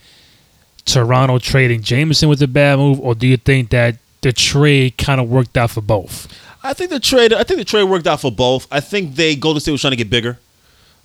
[0.86, 5.21] Toronto trading Jamison was a bad move, or do you think that the trade kind
[5.21, 6.28] of worked out for both?
[6.63, 7.32] I think the trade.
[7.32, 8.67] I think the trade worked out for both.
[8.71, 10.39] I think they Golden State was trying to get bigger,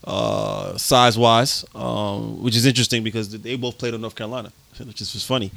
[0.04, 4.50] uh, size wise, um, which is interesting because they both played in North Carolina,
[4.84, 5.50] which is funny.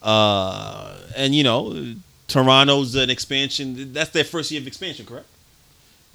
[0.00, 1.94] Uh, and you know,
[2.28, 3.92] Toronto's an expansion.
[3.92, 5.26] That's their first year of expansion, correct?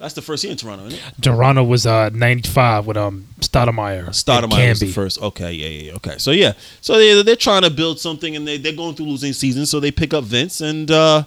[0.04, 1.22] That's the first year in Toronto, isn't it?
[1.22, 4.08] Toronto was uh, 95 with um Stoudamire.
[4.08, 5.18] Stoudamire was the first.
[5.22, 5.92] Okay, yeah, yeah, yeah.
[5.94, 9.06] Okay, so yeah, so they they're trying to build something, and they they're going through
[9.06, 11.24] losing seasons, so they pick up Vince, and uh,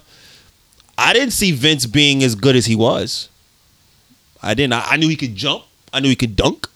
[0.96, 3.28] I didn't see Vince being as good as he was.
[4.44, 4.74] I didn't.
[4.74, 5.64] I, I knew he could jump.
[5.92, 6.68] I knew he could dunk.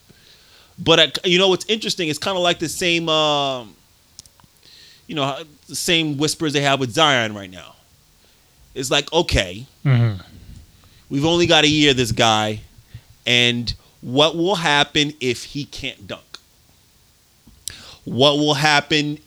[0.77, 2.09] But I, you know what's interesting?
[2.09, 3.77] It's kind of like the same, um,
[5.07, 7.77] you know, the same whispers they have with Zion right now.
[8.75, 10.21] It's like okay, Mhm.
[11.12, 11.92] We've only got a year.
[11.92, 12.61] This guy,
[13.27, 16.38] and what will happen if he can't dunk?
[18.07, 19.18] What will happen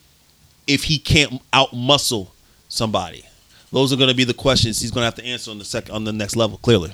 [0.66, 2.26] if he can't outmuscle
[2.68, 3.24] somebody?
[3.70, 5.64] Those are going to be the questions he's going to have to answer on the
[5.64, 6.58] second on the next level.
[6.58, 6.90] Clearly,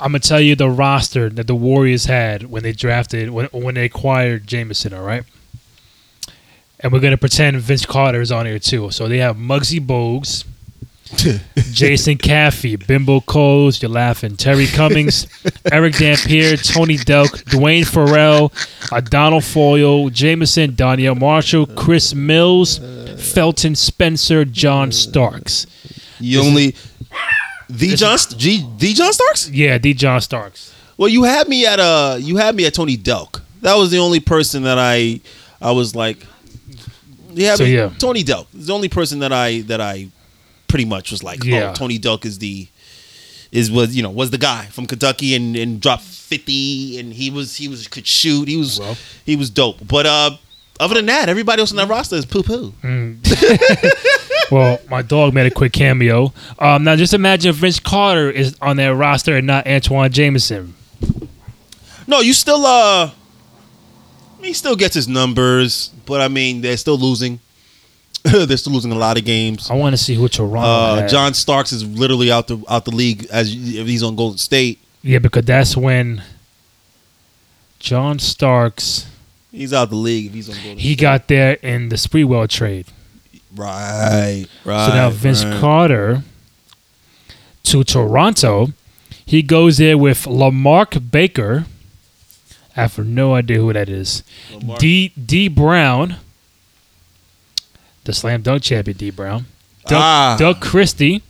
[0.00, 3.74] I'm gonna tell you the roster that the Warriors had when they drafted when when
[3.74, 4.94] they acquired Jamison.
[4.94, 5.24] All right,
[6.80, 8.90] and we're gonna pretend Vince Carter is on here too.
[8.90, 10.46] So they have Muggsy Bogues,
[11.72, 14.36] Jason Caffey, Bimbo Coles, you're laughing.
[14.36, 15.26] Terry Cummings,
[15.72, 18.52] Erick Dampier, Tony Delk, Duane Ferrell,
[18.90, 22.78] Adonal Foyle, Jamison, Donyell Marshall, Chris Mills,
[23.18, 25.66] Felton Spencer, John Starks.
[26.18, 26.74] You only
[27.68, 29.50] the John G the John Starks.
[29.50, 29.94] Yeah, D.
[29.94, 30.74] John Starks.
[30.96, 33.40] Well, you had me at uh you had me at Tony Delk.
[33.60, 35.20] That was the only person that I
[35.60, 36.26] I was like.
[37.34, 37.90] Yeah, So, yeah.
[37.98, 40.08] Tony Delk is the only person that I that I
[40.72, 41.70] pretty much was like, Yeah.
[41.70, 42.66] oh, Tony Delk is the
[43.52, 47.28] is was you know was the guy from Kentucky and and dropped fifty and he
[47.30, 48.96] was he was could shoot he was Well.
[49.26, 49.86] he was dope.
[49.86, 50.30] But uh,
[50.80, 52.72] other than that, everybody else on that roster is poo poo.
[54.50, 56.32] Well, my dog made a quick cameo.
[56.58, 60.74] Um, now, just imagine if Vince Carter is on that roster and not Antawn Jamison.
[62.06, 63.10] No, you still uh
[64.42, 67.40] he still gets his numbers, but I mean they're still losing.
[68.46, 69.70] they're still losing a lot of games.
[69.70, 71.08] I want to see who Toronto Uh.
[71.08, 74.78] John Starks is literally out the out the league as if he's on Golden State.
[75.02, 76.22] Yeah, because that's when
[77.78, 79.06] John Starks
[79.50, 81.00] He's out the league if he's on Golden he State.
[81.02, 82.86] got there in the Sprewell trade.
[83.54, 84.86] right, right.
[84.86, 85.60] So now Vince right.
[85.60, 86.22] Carter
[87.64, 88.68] to Toronto,
[89.26, 91.66] he goes there with LaMark Baker.
[92.76, 94.22] I have no idea who that is.
[94.54, 96.16] Lamar- D Dee Brown,
[98.04, 99.46] the slam dunk champion Dee Brown.
[99.86, 100.36] Doug, Ah.
[100.38, 101.22] Doug Christie.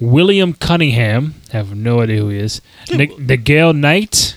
[0.00, 1.34] William Cunningham.
[1.52, 2.60] I Have no idea who he is.
[2.92, 4.36] Nick, Miguel Knight.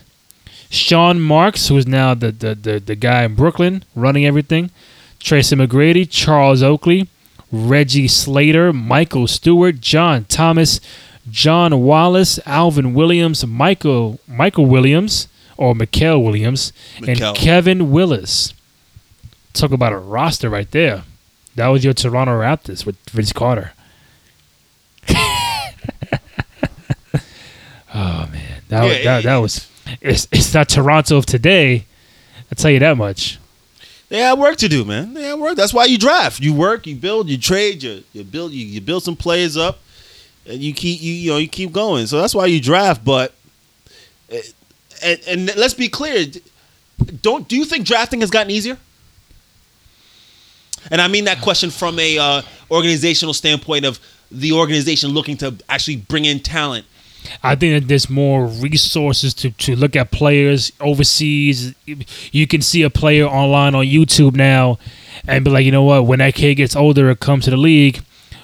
[0.70, 4.70] Sean Marks, who is now the, the, the, the guy in Brooklyn running everything.
[5.20, 7.08] Tracy McGrady, Charles Oakley,
[7.52, 10.80] Reggie Slater, Michael Stewart, John Thomas,
[11.30, 18.54] John Wallace, Alvin Williams, Michael Michael Williams, or Mikael Williams, and Kevin Willis.
[19.58, 21.04] Talk about a roster right there.
[21.56, 23.72] That was your Toronto Raptors with Vince Carter.
[27.93, 29.67] oh man, that was, that, it- that was
[30.02, 31.86] it's it's not Toronto of today.
[32.52, 33.39] I tell you that much.
[34.10, 35.13] They have work to do, man.
[35.13, 35.56] They have work.
[35.58, 36.39] That's why you draft.
[36.39, 39.80] You work, you build, you trade, you you build you, you build some players up,
[40.46, 42.06] and you keep you you know you keep going.
[42.08, 43.04] So that's why you draft.
[43.04, 43.34] But
[44.30, 44.41] eh,
[45.04, 46.26] and and let's be clear.
[47.22, 48.78] Don't do you think drafting has gotten easier?
[50.91, 54.00] And I mean that question from a uh, organizational standpoint of
[54.32, 56.86] the organization looking to actually bring in talent.
[57.43, 61.76] I think that there's more resources to, to look at players overseas.
[62.32, 64.80] You can see a player online on YouTube now,
[65.28, 66.06] and be like, you know what?
[66.06, 68.02] When that kid gets older and comes to the league,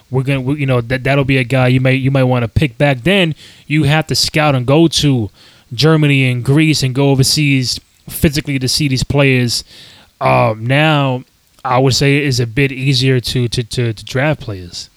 [0.10, 2.43] we're gonna, we, you know, that that'll be a guy you may you might want
[2.43, 2.77] to pick.
[2.77, 3.36] Back then,
[3.67, 5.29] you have to scout and go to
[5.73, 7.79] Germany and Greece and go overseas
[8.10, 9.63] physically to see these players.
[10.19, 11.23] Um, now,
[11.65, 14.89] I would say it's a bit easier to to, to, to draft players.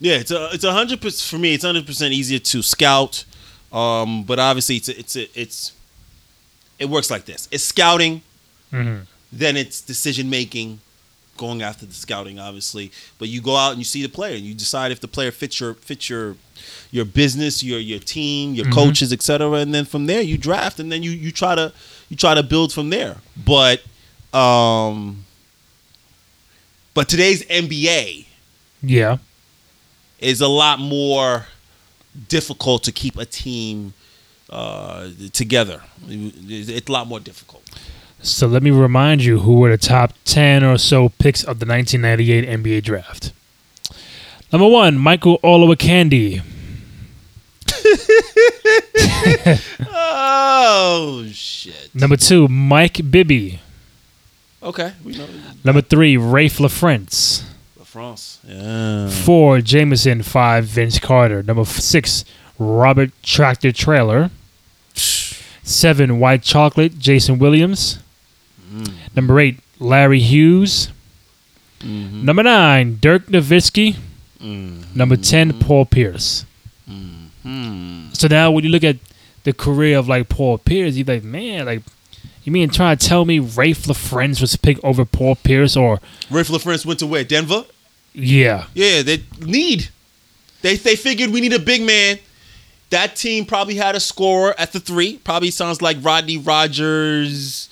[0.00, 1.54] Yeah, it's a it's a hundred percent for me.
[1.54, 3.24] It's hundred percent easier to scout,
[3.72, 5.72] um, but obviously it's a, it's a, it's
[6.78, 7.48] it works like this.
[7.50, 8.22] It's scouting,
[8.72, 9.06] Mhm.
[9.32, 10.78] then it's decision making,
[11.36, 12.92] going after the scouting, obviously.
[13.18, 15.32] But you go out and you see the player, and you decide if the player
[15.32, 16.36] fits your fits your
[16.92, 19.50] your business, your your team, your coaches, etc.
[19.54, 21.72] And then from there you draft, and then you you try to
[22.08, 23.16] you try to build from there.
[23.36, 23.82] But
[24.32, 25.24] um,
[26.98, 28.26] but today's NBA
[28.82, 29.18] Yeah.
[30.18, 31.46] is a lot more
[32.28, 33.94] difficult to keep a team
[34.50, 35.82] uh, together.
[36.08, 37.62] It's a lot more difficult.
[38.20, 41.66] So let me remind you who were the top 10 or so picks of the
[41.66, 43.32] 1998 NBA draft.
[44.52, 46.42] Number one, Michael Olowokandi.
[50.00, 51.90] Oh shit!
[51.94, 53.60] Number two, Mike Bibby.
[54.62, 55.26] Okay, we know
[55.64, 57.44] Number three, Raef LaFrentz.
[57.84, 58.38] France.
[58.46, 59.08] Yeah.
[59.08, 60.22] Four, Jamison.
[60.22, 61.42] Five, Vince Carter.
[61.42, 62.24] Number f- six,
[62.58, 64.30] Robert Tractor Traylor.
[64.94, 67.98] Seven, White Chocolate, Jason Williams.
[68.70, 68.92] Mm.
[69.16, 70.90] Number eight, Larry Hughes.
[71.80, 72.24] Mm-hmm.
[72.24, 73.96] Number nine, Dirk Nowitzki.
[74.40, 74.96] Mm-hmm.
[74.96, 76.44] Number 10, Paul Pierce.
[76.88, 78.10] Mm-hmm.
[78.12, 78.96] So now when you look at
[79.44, 81.82] the career of like Paul Pierce, you're like, man, like,
[82.48, 85.98] you mean trying to tell me Raef LaFrentz was picked over Paul Pierce or,
[86.30, 87.22] Raef LaFrentz went to where?
[87.22, 87.66] Denver.
[88.14, 88.64] yeah.
[88.72, 89.90] Yeah, they need.
[90.62, 92.18] They they figured we need a big man.
[92.88, 95.18] That team probably had a scorer at the three.
[95.18, 97.68] Probably sounds like Rodney Rogers.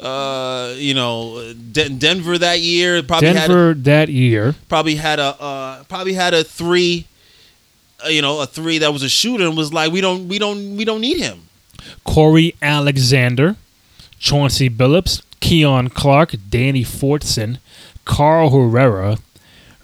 [0.00, 4.56] Uh, you know, Den- Denver that year probably had a, Denver that year.
[4.68, 7.06] probably had a uh, probably had a three.
[8.04, 10.38] Uh, you know, a three that was a shooter and was like, we don't, we
[10.38, 11.42] don't, we don't need him.
[12.04, 13.56] Corey Alexander,
[14.20, 17.58] Chauncey Billups, Keon Clark, Danny Fortson,
[18.04, 19.18] Carl Herrera,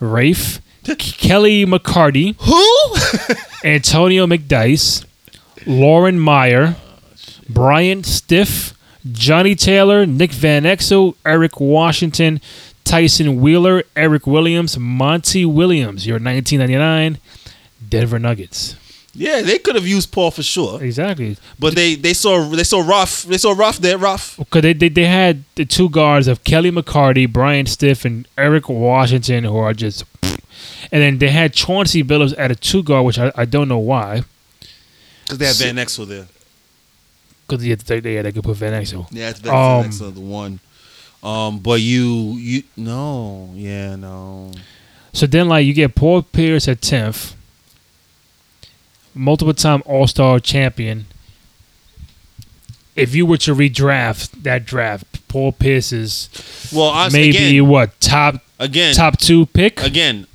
[0.00, 0.60] Raef,
[1.18, 3.36] Kelly McCarty, Who?
[3.68, 5.04] Antonio McDyess,
[5.66, 6.76] Loren Meyer,
[7.48, 8.76] Bryant Stith,
[9.10, 12.40] Johnny Taylor, Nick Van Exel, Eric Washington,
[12.84, 16.06] Tyson Wheeler, Eric Williams, Monty Williams.
[16.06, 17.18] Your 1999
[17.88, 18.76] Denver Nuggets.
[19.18, 21.36] Yeah, they could have used Paul for sure, Exactly.
[21.58, 24.36] but they they saw they saw rough they saw rough there rough.
[24.36, 28.68] Because they, they, they had the two guards of Kelly McCarty, Bryant Stith, and Eric
[28.68, 30.04] Washington, who are just.
[30.92, 33.78] And then they had Chauncey Billups at a two guard, which I, I don't know
[33.78, 34.22] why.
[35.24, 36.26] Because they had Van Exel there.
[37.48, 39.08] Because they, they, they, they could put Van Exel.
[39.10, 40.60] Yeah, it's Van Um, Exel, the one.
[41.22, 44.52] Um, but you you no yeah no.
[45.12, 47.32] So then, like, you get Paul Pierce at 10th,
[49.16, 51.06] multiple time All Star champion.
[52.94, 56.30] If you were to redraft that draft, Paul Pierce is
[56.74, 59.82] Well, I, maybe again, what top again top two pick.
[59.82, 60.26] again.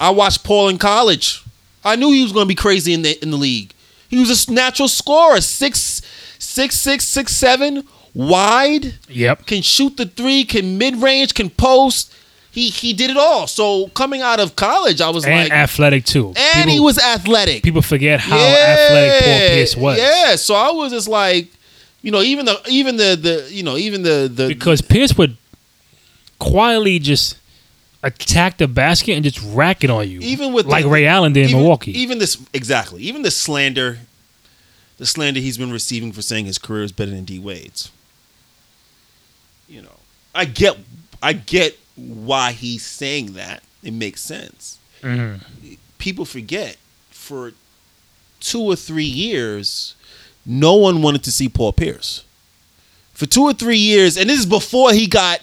[0.00, 1.42] I watched Paul in college.
[1.84, 3.72] I knew he was going to be crazy in the in the league.
[4.08, 6.02] He was a natural scorer, six,
[6.38, 8.94] six, six, six, seven, wide.
[9.08, 9.46] Yep.
[9.46, 10.44] Can shoot the three.
[10.44, 11.34] Can mid range.
[11.34, 12.12] Can post.
[12.52, 13.46] He he did it all.
[13.46, 16.34] So coming out of college, I was like And like, athletic too.
[16.54, 17.62] and he was athletic.
[17.62, 19.98] People forget how athletic Paul Pierce was.
[19.98, 21.48] Yeah, so I was just like,
[22.02, 25.36] you know, even the even the the you know even the the Because Pierce would
[26.38, 27.36] quietly just
[28.02, 30.18] attack the basket and just rack it on you.
[30.20, 31.96] even with like the- Ray Allen did in even, Milwaukee.
[31.98, 34.00] Even this exactly, even the slander,
[34.98, 37.90] the slander he's been receiving for saying his career is better than D Wade's.
[39.68, 39.96] You know,
[40.34, 40.76] I get,
[41.22, 43.62] I get why he's saying that.
[43.82, 44.78] It makes sense.
[45.02, 45.40] Mhm.
[45.98, 46.76] People forget
[47.10, 47.52] for
[48.40, 49.94] two or three years,
[50.46, 52.22] no one wanted to see Paul Pierce.
[53.14, 55.40] For two or three years, and this is before he got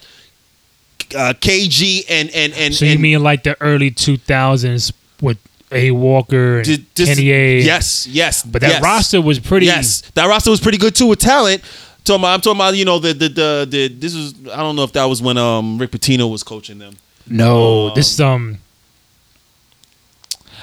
[1.16, 2.74] uh, KG and and and.
[2.76, 4.91] So you and mean like the early 2000s
[5.22, 5.38] with
[5.72, 5.91] A.
[5.91, 7.62] Walker and Did- this- Kenny A?
[7.62, 8.43] Yes, yes.
[8.43, 8.84] But that yes.
[8.84, 9.66] roster was pretty.
[9.68, 11.64] Yes, that roster was pretty good too with talent.
[12.04, 14.76] Talking about, I'm talking about you know the the the, the this was I don't
[14.76, 16.97] know if that was when um Rick Pitino was coaching them.
[17.28, 18.58] No, this is um.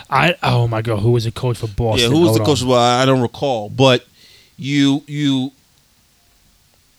[0.09, 2.11] I oh my god, who was the coach for Boston?
[2.11, 2.63] yeah, who was Hold the coach?
[2.63, 4.07] Well, I don't recall, but
[4.57, 5.53] you you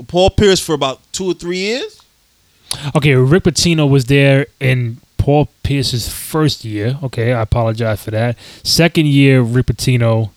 [0.07, 2.01] Paul Pierce for about two or three years.
[2.95, 6.97] Okay, Rick Pitino was there in Paul Pierce's first year.
[7.03, 8.37] Okay, I apologize for that.
[8.63, 10.31] Second year, Rick Pitino.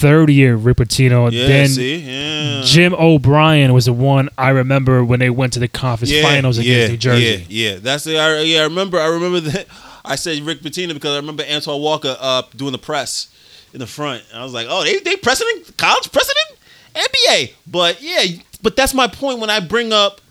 [0.00, 1.30] Third year, Rick Pitino.
[1.30, 2.62] Yeah, then yeah.
[2.64, 6.56] Jim O'Brien was the one I remember when they went to the conference yeah, finals
[6.56, 7.44] against New Jersey.
[7.48, 8.98] Yeah, yeah, that's the I, yeah, I remember.
[8.98, 9.66] I remember that.
[10.04, 13.28] I said Rick Pitino because I remember Antoine Walker uh, doing the press
[13.74, 14.24] in the front.
[14.30, 16.58] And I was like, oh, they they precedent college president
[16.94, 17.52] NBA.
[17.66, 20.22] But yeah, but that's my point when I bring up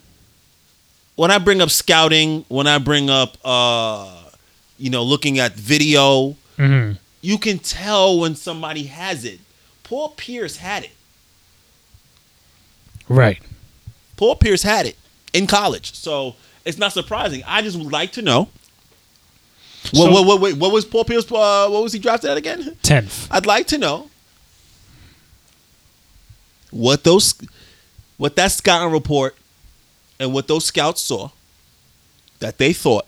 [1.15, 4.31] when I bring up scouting, when I bring up uh,
[4.79, 9.39] you know looking at video, hmm you can tell when somebody has it.
[9.89, 10.91] Paul Pierce had it.
[13.07, 13.41] Right.
[14.17, 14.95] Paul Pierce had it
[15.33, 17.41] in college, so it's not surprising.
[17.47, 18.49] I just would like to know.
[19.91, 21.25] What, So- what, what, wait, what was Paul Pierce?
[21.31, 22.77] Uh, what was he drafted at again?
[22.83, 23.27] Tenth.
[23.31, 24.11] I'd like to know
[26.69, 27.33] what those,
[28.17, 29.35] what that scouting report,
[30.19, 31.29] and what those scouts saw
[32.39, 33.07] that they thought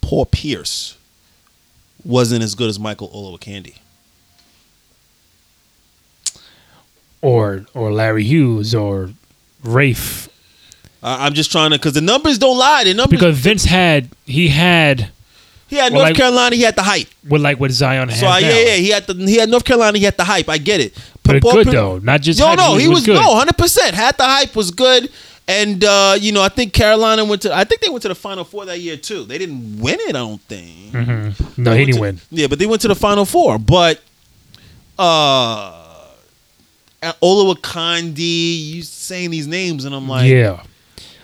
[0.00, 0.96] Paul Pierce
[2.04, 3.76] wasn't as good as Michael Olowokandi.
[7.32, 9.10] Or or Larry Hughes or
[9.64, 10.28] Raef.
[11.02, 12.84] I'm just trying to because the numbers don't lie.
[12.84, 15.10] The numbers Because Vince had he had
[15.68, 17.08] he had North like- Carolina, he had the hype.
[17.28, 19.98] with like what Zion has So yeah, yeah, he had the he had North Carolina,
[19.98, 20.48] he had the hype.
[20.48, 20.92] I get it.
[21.24, 23.14] But Paul good Pierce- though, not just No, hype, no, he was, good.
[23.16, 23.94] no, hundred percent.
[23.96, 25.10] Had the hype was good,
[25.48, 27.52] and uh, you know I think Carolina went to.
[27.52, 29.24] I think they went to the Final Four that year too.
[29.24, 30.10] They didn't win it.
[30.10, 30.92] I don't think.
[30.92, 31.58] Mhm.
[31.58, 32.20] No, They he didn't to- win.
[32.30, 33.58] Yeah, but they went to the Final Four.
[33.58, 34.00] But
[34.98, 35.75] uh,
[37.22, 40.62] Olowokandi, you saying these names, and I'm like, yeah.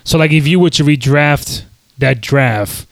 [0.04, 1.64] So like if you were to redraft
[1.98, 2.86] that draft,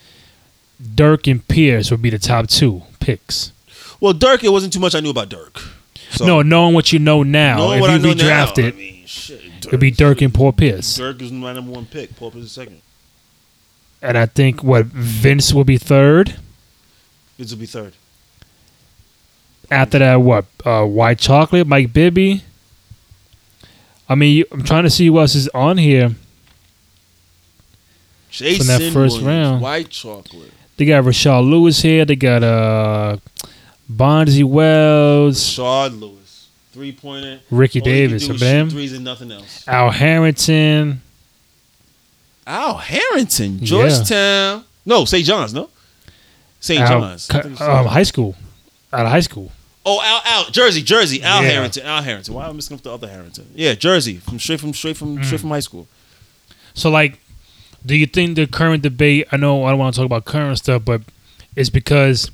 [0.94, 3.52] Dirk and Pierce would be the top two picks.
[4.00, 4.44] well, Dirk.
[4.44, 5.60] It wasn't too much I knew about Dirk.
[6.10, 8.76] So, no, knowing what you know now, if you I know now, redraft it, I
[8.76, 10.96] mean, shit, it'd be Dirk and Paul Pierce.
[10.96, 12.16] Dirk is my number one pick.
[12.16, 12.80] Paul is second.
[14.02, 16.36] And I think what Vince will be third.
[17.38, 17.92] This will be third.
[19.70, 20.46] After that, what?
[20.64, 22.42] Uh, White Chocolate, Mike Bibby.
[24.10, 26.10] I mean, I'm trying to see who else is on here.
[28.28, 29.62] Jason that first Williams, round.
[29.62, 30.52] White chocolate.
[30.76, 32.04] They got Rashard Lewis here.
[32.04, 33.18] They got uh,
[33.90, 36.48] Bonzi Wells, Shard Lewis.
[36.72, 37.38] Three pointer.
[37.52, 38.24] Ricky Davis.
[38.24, 38.70] Remember him?
[38.70, 39.66] Threes and nothing else.
[39.68, 41.02] Al Harrington.
[42.46, 43.64] Al Harrington.
[43.64, 44.64] Georgetown.
[44.84, 45.24] No, St.
[45.24, 45.70] John's, no?
[46.58, 46.80] St.
[46.80, 47.30] John's.
[47.30, 47.70] I co- think it's St.
[47.70, 48.34] um, high school.
[48.92, 49.52] Out of high school.
[49.86, 51.48] Oh, Al, Al, Jersey, Jersey, Al Yeah.
[51.48, 52.34] Harrington, Al Harrington.
[52.34, 53.46] Why am I missing up the other Harrington?
[53.54, 55.24] Yeah, Jersey, from straight from straight from Mm.
[55.24, 55.88] straight from high school.
[56.74, 57.18] So, like,
[57.84, 59.26] do you think the current debate?
[59.32, 61.00] I know I don't want to talk about current stuff, but
[61.56, 62.30] it's because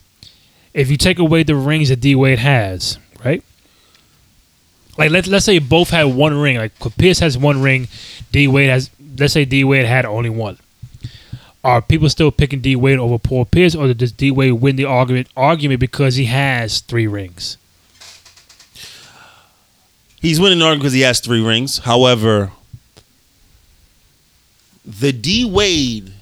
[0.75, 3.43] if you take away the rings that D Wade has, right?
[4.99, 6.57] Like, let's let's say both had one ring.
[6.57, 7.87] Like, Pierce has one ring,
[8.33, 8.91] D Wade has.
[9.19, 10.59] Let's say D Wade had only one.
[11.67, 14.85] Are people still picking D Wade over Paul Pierce, or does D Wade win the
[14.85, 17.57] argument argument because he has three rings?
[20.21, 21.79] He's winning the argument because he has three rings.
[21.79, 22.53] However,
[24.85, 26.13] the D Wade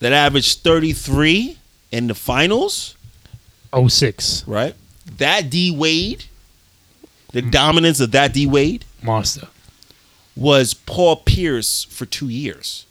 [0.00, 1.56] that averaged 33
[1.90, 2.96] in the finals,
[3.72, 4.74] Oh six right?
[5.16, 6.26] That D Wade,
[7.32, 9.48] the dominance of that D Wade monster.
[10.38, 12.86] Was Paul Pierce for two years.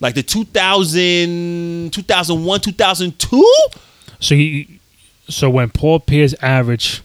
[0.00, 3.54] Like the 2000, 2001, 2002?
[4.20, 4.80] So he,
[5.28, 7.02] so when Paul Pierce average,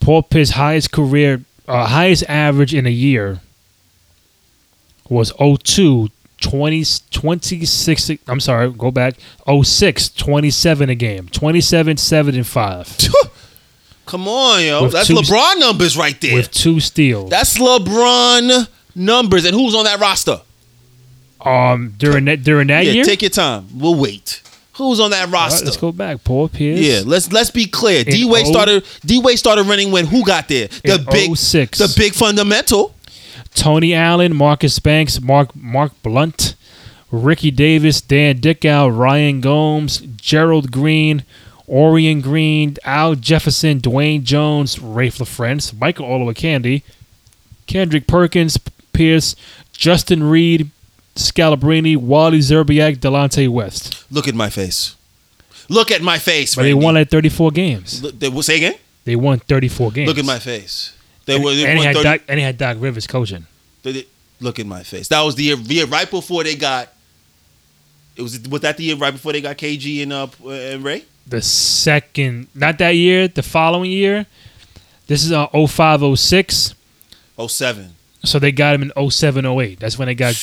[0.00, 3.40] Paul Pierce highest career, uh, highest average in a year
[5.08, 6.08] was 02,
[6.40, 9.14] 20, 26, I'm sorry, go back,
[9.48, 12.98] 06, 27 a game, 27, 7 and 5
[14.08, 14.84] Come on, yo.
[14.84, 16.34] With That's two- LeBron numbers right there.
[16.34, 17.28] with two steals.
[17.28, 19.44] That's LeBron numbers.
[19.44, 20.40] And who's on that roster?
[21.44, 23.68] Um, during that during that yeah, year, take your time.
[23.74, 24.40] We'll wait.
[24.72, 25.66] Who's on that All right, roster?
[25.66, 26.24] let's go back.
[26.24, 28.02] Paul Pierce, Yeah, let's let's be clear.
[28.02, 30.68] D Wade O- started D Wade started running when who got there?
[30.68, 31.78] The big 06.
[31.78, 32.94] the big fundamental.
[33.54, 36.54] Tony Allen, Marcus Banks, Mark Mark Blount,
[37.10, 41.24] Ricky Davis, Dan Dickau, Ryan Gomes, Gerald Green,
[41.68, 46.82] Orien Greene, Al Jefferson, Dwayne Jones, Raef LaFrentz, Michael Olowokandi,
[47.66, 48.58] Kendrick Perkins,
[48.92, 49.36] Pierce,
[49.72, 50.70] Justin Reed,
[51.14, 54.04] Scalabrine, Wally Szczerbiak, Delonte West.
[54.10, 54.96] Look at my face.
[55.68, 56.54] Look at my face.
[56.54, 58.02] But they won at 34 games.
[58.02, 58.74] Look, they, say again.
[59.04, 60.08] They won 34 games.
[60.08, 60.94] Look at my face.
[61.26, 61.54] They and, were.
[61.54, 63.46] They and, he won had 30 Doc, and had Doc Rivers coaching.
[63.82, 64.06] they
[64.40, 65.08] look at my face.
[65.08, 66.88] That was the year, the year right before they got.
[68.16, 71.04] It was was that the year right before they got KG and uh and Ray.
[71.28, 74.26] The second, not that year, the following year.
[75.06, 76.74] This is uh, 05, 06.
[77.38, 77.94] Oh seven.
[78.24, 79.78] So they got him in 07, 08.
[79.80, 80.34] That's when they got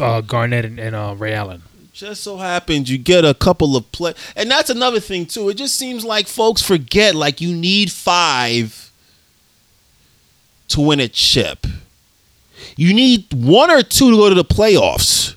[0.00, 1.62] uh, Garnett and, and uh, Ray Allen.
[1.92, 5.48] Just so happens you get a couple of play, and that's another thing too.
[5.48, 8.92] It just seems like folks forget like you need five
[10.68, 11.66] to win a chip.
[12.76, 15.36] You need one or two to go to the playoffs.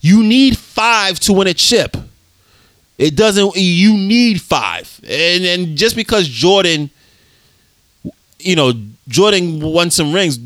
[0.00, 1.96] You need five to win a chip.
[2.98, 3.56] It doesn't.
[3.56, 6.90] You need five, and and just because Jordan,
[8.38, 8.72] you know,
[9.08, 10.38] Jordan won some rings.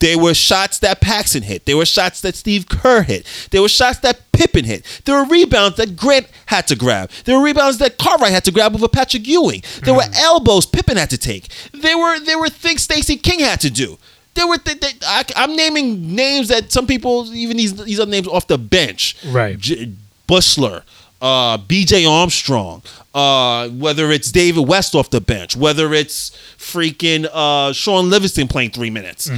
[0.00, 1.64] There were shots that Paxson hit.
[1.64, 3.24] There were shots that Steve Kerr hit.
[3.52, 4.84] There were shots that Pippen hit.
[5.04, 7.08] There were rebounds that Grant had to grab.
[7.24, 9.62] There were rebounds that Cartwright had to grab over Patrick Ewing.
[9.84, 10.14] There were hmm.
[10.16, 11.52] elbows Pippen had to take.
[11.72, 13.96] There were there were things Stacey King had to do.
[14.34, 18.06] There were th- th- I, I'm naming names that some people even these these are
[18.06, 19.16] names off the bench.
[19.24, 19.56] Right.
[19.56, 19.92] J-
[20.26, 20.82] Buechler,
[21.22, 22.04] uh, B.J.
[22.04, 22.82] Armstrong,
[23.14, 28.70] uh, whether it's David West off the bench, whether it's freaking uh, Shaun Livingston playing
[28.70, 29.30] three minutes.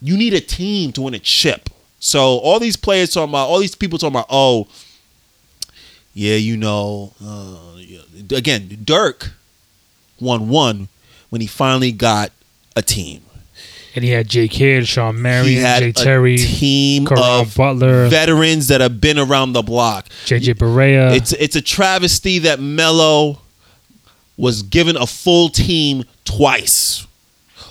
[0.00, 1.68] You need a team to win a chip.
[1.98, 4.68] So all these players talking about, all these people talking about, oh,
[6.14, 8.00] yeah, you know, uh, yeah.
[8.36, 9.32] again, Dirk
[10.20, 10.88] won one
[11.30, 12.30] when he finally got
[12.76, 13.22] a team.
[13.96, 17.54] And he had Jay Kidd, Shawn He Marion, had Jay a Terry, team Caron of
[17.56, 20.06] Butler, veterans that have been around the block.
[20.26, 21.16] JJ Barea.
[21.16, 23.40] It's it's a travesty that Melo
[24.36, 27.06] was given a full team twice.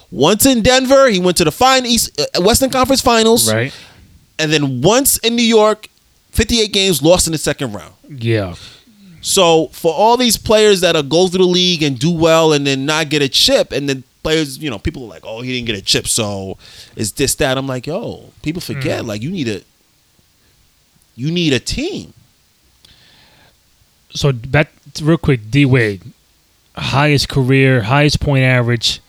[0.10, 3.72] Once in Denver, he went to the fine East uh, Western Conference Finals, right?
[4.40, 5.88] and then once in New York,
[6.32, 7.94] 58 games lost in the second round.
[8.10, 8.56] Yeah.
[9.22, 12.66] So for all these players that are go through the league and do well and
[12.66, 15.54] then not get a chip, and then players, you know, people are like, "Oh, he
[15.54, 16.58] didn't get a chip," so
[16.96, 17.60] it's this that.
[17.60, 18.74] I'm like, yo, people hmm.
[18.74, 19.62] forget like you need a
[21.16, 22.14] you need a team.
[24.10, 26.02] So back real quick, D Wade,
[26.76, 29.00] highest career, highest point average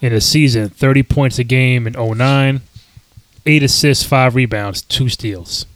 [0.00, 2.60] in a season, 30 points a game in 09,
[3.46, 5.66] 8 assists, 5 rebounds, 2 steals.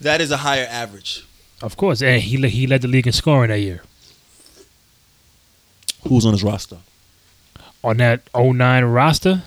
[0.00, 1.26] That is a higher average.
[1.60, 3.82] Of course, and he he led the league in scoring that year.
[6.08, 6.78] Who's on his roster?
[7.84, 9.42] On that 09 roster,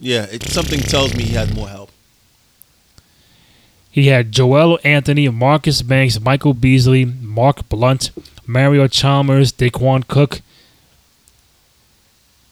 [0.00, 1.90] Yeah, it, something tells me he had more help.
[3.90, 8.10] he had Joel Anthony, Marcus Banks, Michael Beasley, Mark Blount,
[8.46, 10.40] Mario Chalmers, Daequan Cook,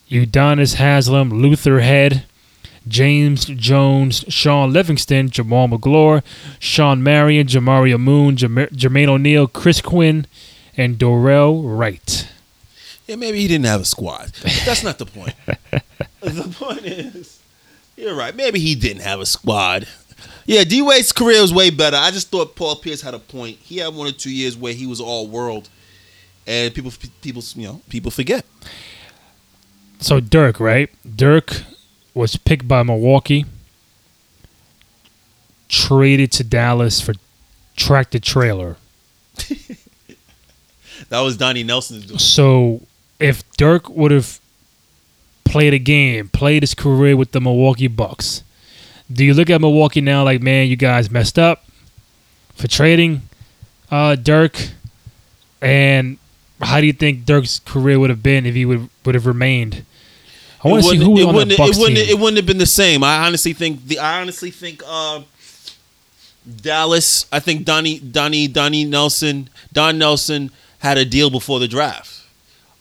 [0.09, 2.23] Udonis Haslem, Luther Head,
[2.87, 6.23] James Jones, Shaun Livingston, Jamaal Magloire,
[6.59, 10.25] Shawn Marion, Jamario Moon, Jermaine O'Neal, Chris Quinn,
[10.77, 12.27] and Dorell Wright.
[13.07, 14.31] Yeah, maybe he didn't have a squad.
[14.43, 15.33] But that's not the point.
[16.19, 17.39] the point is,
[17.95, 18.35] you're right.
[18.35, 19.87] Maybe he didn't have a squad.
[20.45, 21.95] Yeah, D Wade's career was way better.
[21.97, 23.57] I just thought Paul Pierce had a point.
[23.59, 25.69] He had one or two years where he was all world,
[26.45, 26.91] and people,
[27.21, 28.45] people, you know, people forget.
[29.99, 30.89] So Dirk, right?
[31.15, 31.63] Dirk
[32.13, 33.45] was picked by Milwaukee,
[35.69, 37.13] traded to Dallas for
[37.75, 38.75] Tractor Traylor.
[41.09, 42.19] That was Donnie Nelson's doing.
[42.19, 42.81] So
[43.19, 44.39] if Dirk would have
[45.43, 48.43] played a game, played his career with the Milwaukee Bucks,
[49.11, 51.65] do you look at Milwaukee now like, man, you guys messed up
[52.55, 53.21] for trading
[53.89, 54.69] uh, Dirk?
[55.61, 56.17] And
[56.61, 59.85] how do you think Dirk's career would have been if he would would have remained?
[60.63, 62.09] I want to see who was it on wouldn't, the Bucks it wouldn't, team.
[62.09, 63.03] it wouldn't have been the same.
[63.03, 65.21] I honestly think the I honestly think uh,
[66.61, 67.25] Dallas.
[67.31, 72.26] I think Donnie Donnie Donnie Nelson Don Nelson had a deal before the draft.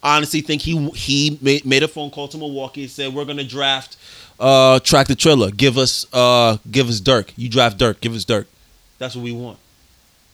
[0.02, 3.44] Honestly think he he made, made a phone call to Milwaukee and said we're gonna
[3.44, 3.96] draft
[4.38, 5.50] uh track the trailer.
[5.50, 7.32] Give us uh give us Dirk.
[7.36, 8.00] You draft Dirk.
[8.00, 8.46] Give us Dirk.
[8.98, 9.58] That's what we want.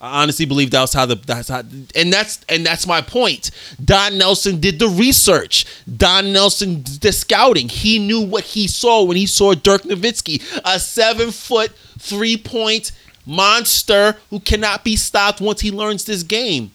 [0.03, 1.59] I honestly believe that's how the that's how
[1.95, 3.51] and that's and that's my point.
[3.83, 5.65] Don Nelson did the research.
[5.95, 7.69] Don Nelson did the scouting.
[7.69, 12.91] He knew what he saw when he saw Dirk Nowitzki, a seven foot three point
[13.25, 16.71] monster who cannot be stopped once he learns this game,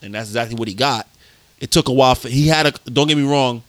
[0.00, 1.06] and that's exactly what he got.
[1.62, 2.72] It took a while for he had a.
[2.90, 3.62] Don't get me wrong.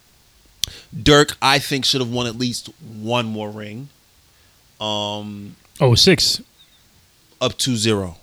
[1.02, 3.88] Dirk, I think, should have won at least one more ring.
[4.82, 6.42] Um, Oh six,
[7.40, 8.16] up 2-0.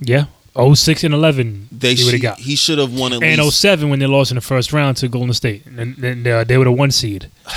[0.00, 0.26] yeah.
[0.56, 1.68] Oh six and eleven.
[1.70, 2.38] They he would have should, got.
[2.38, 4.96] he should have won at And least 07 when they lost in the first round
[4.98, 7.30] to Golden State, and then uh, they were the one seed.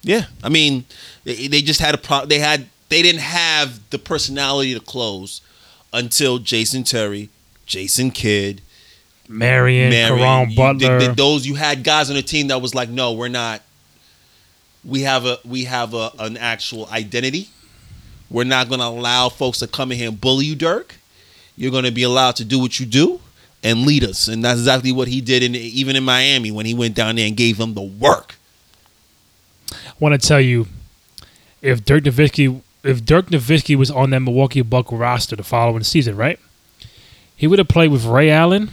[0.00, 0.84] Yeah, I mean,
[1.24, 2.28] they, they just had a problem.
[2.28, 5.40] They had they didn't have the personality to close
[5.92, 7.30] until Jason Terry,
[7.66, 8.62] Jason Kidd,
[9.28, 10.18] Marion, Marion.
[10.18, 10.98] Caron You- Butler.
[10.98, 13.62] th- th- those you had guys on the team that was like, no, we're not.
[14.84, 17.48] We have a we have a an actual identity.
[18.30, 20.96] We're not going to allow folks to come in here and bully you, Dirk.
[21.56, 23.20] You're going to be allowed to do what you do
[23.64, 25.42] and lead us, and that's exactly what he did.
[25.42, 28.36] In even in Miami when he went down there and gave them the work.
[29.72, 30.68] I want to tell you,
[31.60, 36.16] if Dirk Nowitzki, if Dirk Nowitzki was on that Milwaukee Buck roster the following season,
[36.16, 36.38] right,
[37.36, 38.70] he would have played with Ray Allen,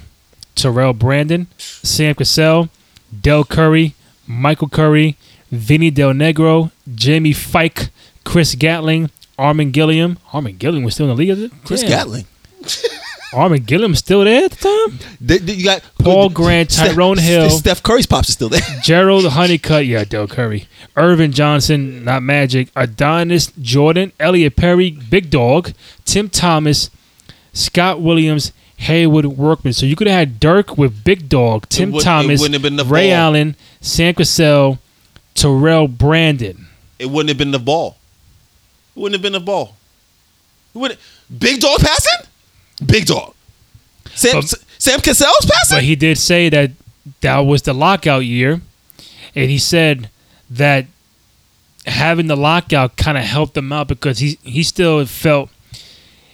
[0.56, 2.70] Terrell Brandon, Sam Cassell,
[3.22, 3.94] Dell Curry,
[4.26, 5.18] Michael Curry,
[5.52, 7.90] Vinny Del Negro, Jamie Feick,
[8.24, 10.18] Chris Gatling, Armen Gilliam.
[10.34, 11.30] Armen Gilliam was still in the league.
[11.30, 11.90] at the- Chris Damn.
[11.90, 12.26] Gatling.
[13.34, 14.58] Armen Gilliam still there at the
[14.90, 15.00] time.
[15.20, 17.50] They- they- you got Paul Grant, Tyrone Hill.
[17.50, 18.62] Steph Curry's pops is still there.
[18.84, 25.74] Gerald Honeycutt, yeah, Dell Curry, Ervin Johnson, not Magic, Adonis Jordan, Elliot Perry, Big Dog,
[26.06, 26.90] Tim Thomas,
[27.52, 29.74] Scott Williams, Haywood Workman.
[29.74, 32.76] So you could have had Dirk with Big Dog, Tim it Thomas, wouldn't have been
[32.76, 33.18] the Ray ball.
[33.18, 34.80] Allen, Sam Cassell,
[35.34, 36.68] Terrell Brandon.
[37.00, 37.98] It wouldn't have been the ball.
[38.96, 39.76] It wouldn't have been the ball.
[40.74, 41.00] It wouldn't.
[41.40, 42.28] Big dog passing.
[42.86, 43.34] Big dog.
[44.14, 45.78] Sam But- Sam Cassell's passing.
[45.78, 46.72] But he did say that
[47.22, 48.62] that was the lockout year,
[49.36, 50.10] and he said
[50.50, 50.86] that
[51.86, 55.50] having the lockout kind of helped him out because he he still felt,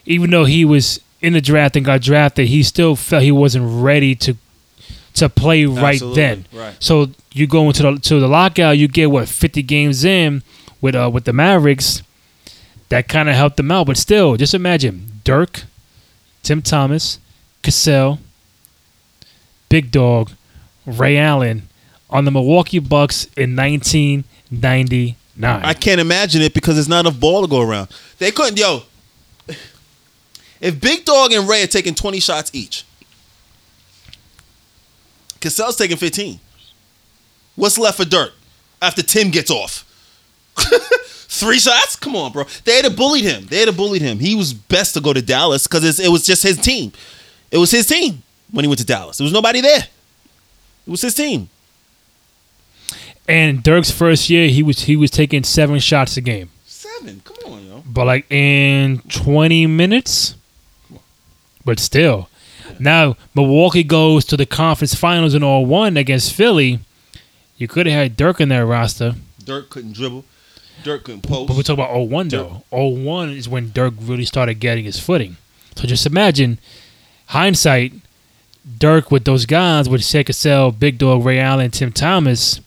[0.06, 3.66] even though he was in the draft and got drafted, he still felt he wasn't
[3.84, 4.36] ready to
[5.14, 6.46] to play right Absolutely, then.
[6.54, 6.76] right.
[6.80, 10.42] So you go into the to the lockout, you get what fifty games in
[10.82, 12.02] with uh with the Mavericks.
[12.90, 15.64] That kind of helped them out, but still, just imagine Dirk,
[16.44, 17.20] Tim Thomas,
[17.64, 18.20] Cassell,
[19.70, 20.32] Big Dog,
[20.86, 21.70] Ray Allen
[22.10, 25.16] on the Milwaukee Bucks in 1999.
[25.64, 27.90] I can't imagine it because there's not enough ball to go around.
[28.20, 28.60] They couldn't.
[28.60, 28.84] Yo,
[30.62, 32.86] if Big Dog and Ray are taking 20 shots each,
[35.40, 36.40] Cassell's taking 15.
[37.56, 38.32] What's left for Dirk
[38.82, 39.86] after Tim gets off?
[40.58, 41.96] Three shots?
[41.96, 42.44] Come on, bro.
[42.66, 43.48] They had to bullied him.
[43.48, 44.20] They had to bullied him.
[44.20, 46.92] He was best to go to Dallas because it was just his team.
[47.50, 49.18] It was his team when he went to Dallas.
[49.18, 49.80] There was nobody there.
[50.88, 51.50] It was his team.
[53.28, 57.22] and Dirk's first year, he was he was taking seven shots a game, Seven.
[57.24, 57.84] Come on, yo.
[57.86, 60.36] but like in 20 minutes.
[61.64, 62.30] But still,
[62.80, 66.80] now Milwaukee goes to the conference finals in all one against Philly.
[67.58, 70.26] You could have had Dirk in that roster, Dirk couldn't dribble.
[70.84, 71.48] Dirk couldn't post.
[71.48, 72.64] but we're talking about 01 though.
[72.72, 75.38] 01 is when Dirk really started getting his footing.
[75.76, 76.58] So just imagine,
[77.28, 77.94] hindsight,
[78.78, 82.60] Dirk with those guys with Shea Cassell, Big Dog, Ray Allen, Tim Thomas.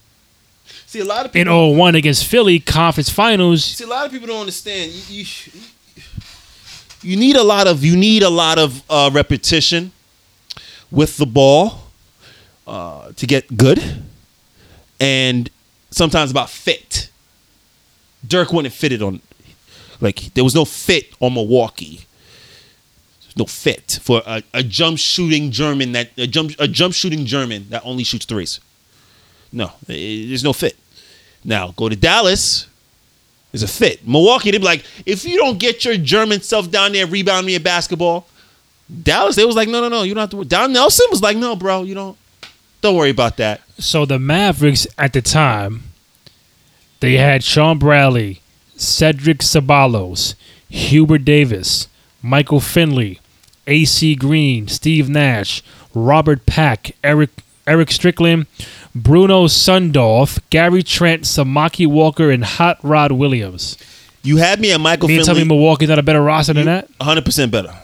[0.86, 1.76] See, a lot of people in people.
[1.76, 3.64] 01 against Philly conference finals.
[3.64, 4.92] See, a lot of people don't understand.
[4.92, 5.26] You, you,
[7.04, 9.92] you need a lot of you need a lot of uh, repetition
[10.90, 11.82] with the ball
[12.66, 13.82] uh, to get good,
[14.98, 15.50] and
[15.90, 17.10] sometimes about fit.
[18.26, 19.20] Dirk wouldn't fit it on,
[20.00, 22.06] like there was no fit on Milwaukee.
[23.36, 27.68] No fit for a, a jump shooting German that a jump a jump shooting German
[27.70, 28.60] that only shoots threes.
[29.52, 30.76] No, eh, there's no fit.
[31.44, 32.68] Now go to Dallas.
[33.54, 34.04] There's a fit.
[34.04, 37.54] Milwaukee, they'd be like, if you don't get your German self down there, rebound me
[37.54, 38.26] a basketball.
[39.04, 40.44] Dallas, they was like, no, no, no, you don't have to.
[40.44, 42.18] Don Nelson was like, no, bro, you don't.
[42.80, 43.60] Don't worry about that.
[43.78, 45.84] So the Mavericks at the time,
[46.98, 48.42] they had Shawn Bradley,
[48.74, 50.34] Cedric Ceballos,
[50.68, 51.86] Hubert Davis,
[52.22, 53.20] Michael Finley,
[53.68, 55.62] AC Green, Steve Nash,
[55.94, 57.30] Robert Pack, Eric
[57.68, 58.46] Eric Strickland,
[58.94, 63.76] Bruno Sundov, Gary Trent, Samaki Walker, and Hot Rod Williams.
[64.22, 65.56] You had me at Michael You mean tell me Finley.
[65.56, 66.88] Milwaukee's not a better roster than that?
[66.98, 67.74] 100% better.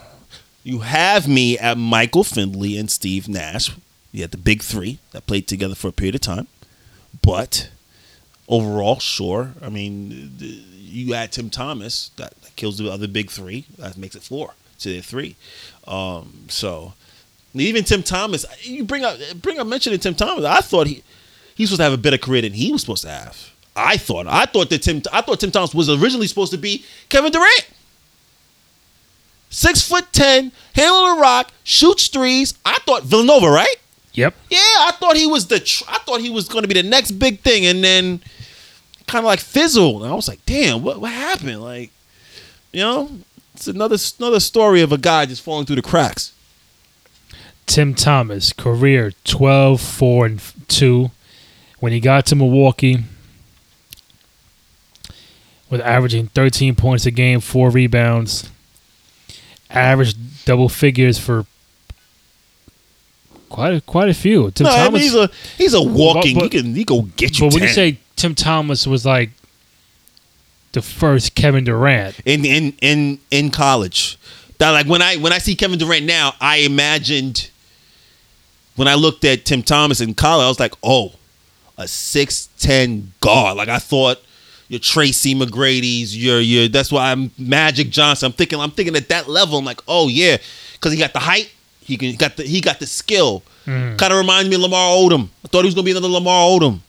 [0.63, 3.71] You have me at Michael Finley and Steve Nash.
[4.11, 6.47] You had the big three that played together for a period of time.
[7.21, 7.69] But
[8.47, 9.53] overall, sure.
[9.61, 13.65] I mean, the- you add Tim Thomas, that, that kills the other big three.
[13.77, 15.35] That makes it four to their three.
[15.87, 16.93] Um, so
[17.53, 20.45] even Tim Thomas, you bring up bring up mentioning Tim Thomas.
[20.45, 21.03] I thought he
[21.55, 23.51] he's supposed to have a better career than he was supposed to have.
[23.75, 24.27] I thought.
[24.27, 27.67] I thought that Tim I thought Tim Thomas was originally supposed to be Kevin Durant.
[29.49, 32.53] Six foot ten, handle the rock, shoots threes.
[32.65, 33.75] I thought Villanova, right?
[34.13, 34.33] Yep.
[34.49, 35.59] Yeah, I thought he was the.
[35.59, 38.21] Tr- I thought he was going to be the next big thing, and then
[39.07, 40.03] kind of like fizzled.
[40.03, 41.61] And I was like, damn, what what happened?
[41.61, 41.91] Like,
[42.71, 43.09] you know,
[43.53, 46.33] it's another another story of a guy just falling through the cracks.
[47.71, 51.09] Tim Thomas, career 12, 4, and 2.
[51.79, 52.97] When he got to Milwaukee,
[55.69, 58.49] was averaging 13 points a game, 4 rebounds,
[59.69, 61.45] averaged double figures for
[63.47, 64.51] quite a, quite a few.
[64.51, 66.35] Tim no, I Thomas, mean, he's a he's a walking.
[66.35, 67.45] But- he can he go get you.
[67.47, 69.29] but when you say Tim Thomas was like
[70.73, 74.17] the first Kevin Durant, in in in in college.
[74.57, 77.49] That like when I when I see Kevin Durant now, I imagined
[78.75, 81.13] when I looked at Tim Thomas in college, I was like, oh,
[81.77, 83.57] a six ten guard.
[83.57, 84.19] Like I thought
[84.69, 88.27] your Tracy McGrady's, your your that's why I'm Magic Johnson.
[88.27, 89.57] I'm thinking I'm thinking at that level.
[89.57, 90.37] I'm like, oh yeah,
[90.73, 91.51] because he got the height,
[91.81, 93.43] he can he got the he got the skill.
[93.65, 93.97] Mm.
[93.97, 95.27] Kind of reminds me of Lamar Odom.
[95.43, 96.79] I thought he was gonna be another Lamar Odom,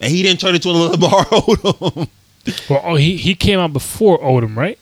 [0.00, 2.08] and he didn't turn into another Lamar Odom.
[2.68, 4.78] well, oh, he he came out before Odom, right?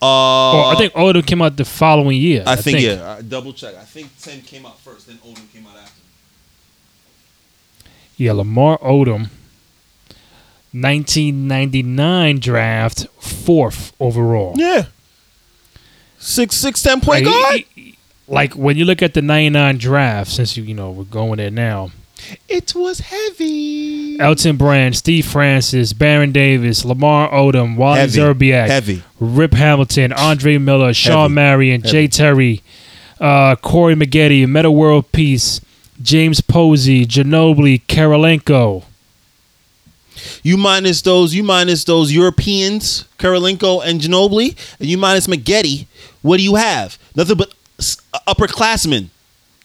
[0.00, 2.42] Uh, I think Odom came out the following year.
[2.46, 3.16] I, think, yeah.
[3.18, 3.74] I double check.
[3.74, 5.92] I think Tim came out first, then Odom came out after.
[8.16, 9.28] Yeah, Lamar Odom,
[10.72, 14.54] 1999 draft, fourth overall.
[14.56, 14.86] Yeah.
[16.18, 17.64] Six six ten point Like, guard.
[17.74, 17.98] he-
[18.28, 21.50] like when you look at the 99 draft, since you you know we're going there
[21.50, 21.90] now.
[22.48, 24.18] It was heavy.
[24.18, 28.18] Elton Brand, Steve Francis, Baron Davis, Lamar Odom, Wally Heavy.
[28.18, 29.02] Szczerbiak, Heavy.
[29.20, 31.34] Rip Hamilton, Andre Miller, Shawn Heavy.
[31.34, 32.62] Marion, Jay Terry,
[33.20, 35.60] uh, Corey Maggette, Meta World Peace,
[36.02, 38.84] James Posey, Ginobili, Kirilenko.
[40.42, 41.34] You minus those.
[41.34, 45.86] You minus those Europeans, Kirilenko and Ginobili, and you minus Maggette.
[46.22, 46.98] What do you have?
[47.14, 47.52] Nothing but
[48.26, 49.08] upperclassmen,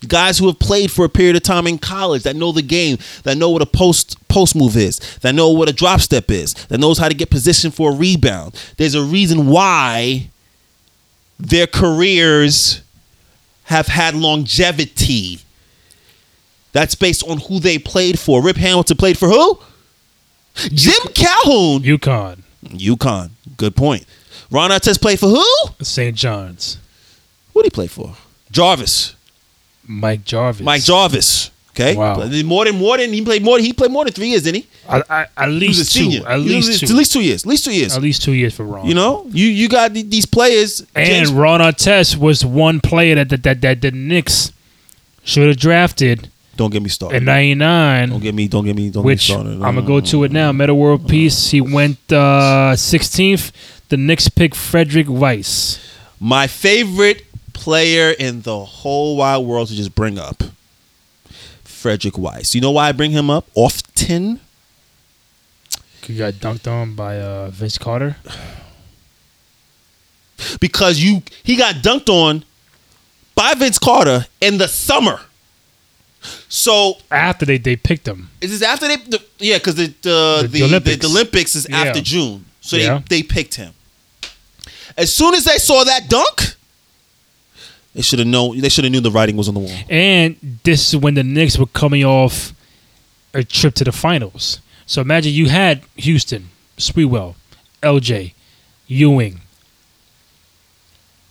[0.08, 2.98] guys who have played for a period of time in college that know the game,
[3.24, 6.54] that know what a post post move is, that know what a drop step is,
[6.70, 8.60] that knows how to get positioned for a rebound.
[8.78, 10.30] There's a reason why
[11.40, 12.82] their careers
[13.66, 15.40] have had longevity.
[16.74, 18.42] That's based on who they played for.
[18.42, 19.60] Rip Hamilton played for who?
[20.56, 21.84] Jim Calhoun.
[21.84, 23.32] UConn, UConn.
[23.58, 24.06] Good point.
[24.50, 25.46] Ron Artest played for who?
[25.82, 26.16] St.
[26.16, 26.78] John's,
[27.54, 28.16] what did he play for?
[28.52, 29.16] Jarvis.
[29.88, 30.62] Mike Jarvis.
[30.66, 31.52] Mike Jarvis.
[31.72, 31.96] Okay.
[31.96, 32.16] Wow.
[32.44, 33.58] More than more than he played more.
[33.58, 34.68] He played more than three years, didn't he?
[34.90, 36.00] I, I, at He least two.
[36.04, 36.28] senior.
[36.28, 36.86] At least was- two.
[36.88, 37.44] At least two years.
[37.46, 37.96] At least two years.
[37.96, 38.86] At least two years for Ron.
[38.86, 40.82] You know, you you got these players.
[40.96, 44.52] and James- Ron Artest was one player that that that, that the Knicks
[45.24, 47.18] should have drafted don't get me started.
[47.18, 48.10] in '99.
[48.10, 48.48] don't get me.
[48.50, 48.90] Don't get me.
[48.90, 49.64] Don't which get me started.
[49.66, 50.52] I'm gonna go to it now.
[50.52, 51.52] Meta World Peace.
[51.52, 53.52] He went uh, 16th.
[53.88, 55.80] The Knicks picked Frederic Weis.
[56.20, 57.24] My favorite
[57.62, 60.42] player in the whole wide world to just bring up,
[61.64, 62.56] Frederic Weis.
[62.56, 64.40] You know why I bring him up often?
[66.04, 68.16] He got dunked on by uh, Vince Carter.
[70.60, 72.44] because you he got dunked on
[73.36, 75.20] by Vince Carter in the summer.
[76.50, 78.30] So After they they picked him.
[78.42, 78.98] is this after they?
[78.98, 80.98] The, yeah, because the the The- Olympics.
[81.06, 83.02] the Olympics is after June, so Yeah.
[83.08, 83.74] they they picked him.
[84.98, 86.56] As soon as they saw that dunk,
[87.94, 88.60] they should have known.
[88.60, 89.78] They should have knew the writing was on the wall.
[89.90, 92.54] And this is when the Knicks were coming off
[93.34, 94.60] a trip to the finals.
[94.86, 97.36] So imagine you had Houston, Sprewell,
[97.82, 98.34] LJ,
[98.88, 99.42] Ewing,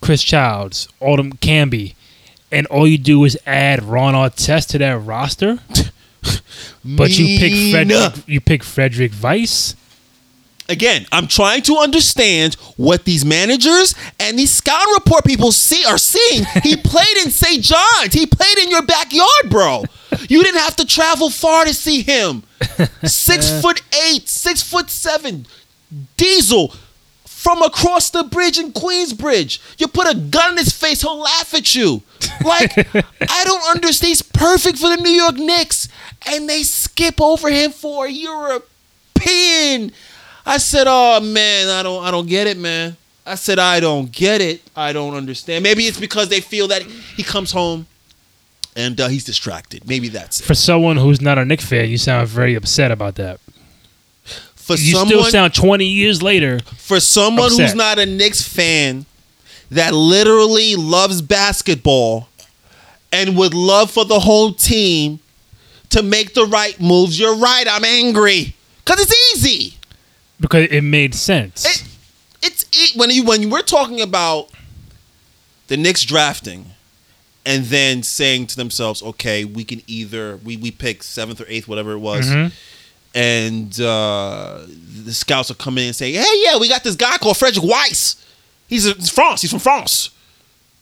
[0.00, 1.94] Chris Childs, Autumn Camby,
[2.50, 5.58] and all you do is add Ron Artest to that roster.
[6.84, 7.72] But you pick.
[7.72, 9.74] Frederic, you pick Frederic Weis.
[10.70, 15.98] Again, I'm trying to understand what these managers and these scout report people see are
[15.98, 16.44] seeing.
[16.62, 17.62] He played in St.
[17.62, 18.12] John's.
[18.12, 19.84] He played in your backyard, bro.
[20.28, 22.44] You didn't have to travel far to see him.
[23.04, 25.46] Six foot eight, six foot seven,
[26.16, 26.74] diesel
[27.24, 29.58] from across the bridge in Queensbridge.
[29.78, 32.02] You put a gun in his face, he'll laugh at you.
[32.44, 34.08] Like, I don't understand.
[34.08, 35.88] He's perfect for the New York Knicks.
[36.30, 39.92] And they skip over him for a European.
[40.46, 44.10] I said, "Oh man, I don't, I don't get it, man." I said, "I don't
[44.10, 44.62] get it.
[44.76, 47.86] I don't understand." Maybe it's because they feel that he comes home
[48.76, 49.86] and uh, he's distracted.
[49.86, 50.44] Maybe that's it.
[50.44, 53.40] For someone who's not a Knicks fan, you sound very upset about that.
[54.54, 56.60] For You someone, still sound 20 years later.
[56.76, 59.04] for someone who's not a Knicks fan
[59.70, 62.28] that literally loves basketball
[63.12, 65.18] and would love for the whole team
[65.90, 67.18] to make the right moves.
[67.18, 67.66] You're right.
[67.68, 69.74] I'm angry because it's easy.
[70.40, 71.64] Because it made sense.
[71.66, 71.84] It,
[72.42, 74.48] it's it, when you when we're talking about
[75.68, 76.66] the Knicks drafting
[77.46, 81.68] and then saying to themselves, okay, we can either we we pick seventh or eighth,
[81.68, 82.52] whatever it was, Mhm.
[83.14, 84.60] and uh,
[85.04, 87.64] the scouts will come in and say, hey, yeah, we got this guy called Frederic
[87.64, 88.16] Weis.
[88.68, 89.42] He's, a, France.
[89.42, 90.10] He's from France.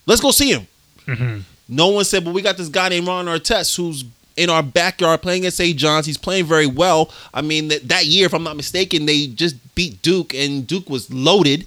[0.06, 0.66] Let's go see him.
[1.06, 1.42] Mhm.
[1.68, 4.04] No one said, but we got this guy named Ron Artest who's
[4.38, 5.76] in our backyard playing at St.
[5.76, 6.06] John's.
[6.06, 7.10] He's playing very well.
[7.34, 10.88] I mean, that, that year, if I'm not mistaken, they just beat Duke, and Duke
[10.88, 11.66] was loaded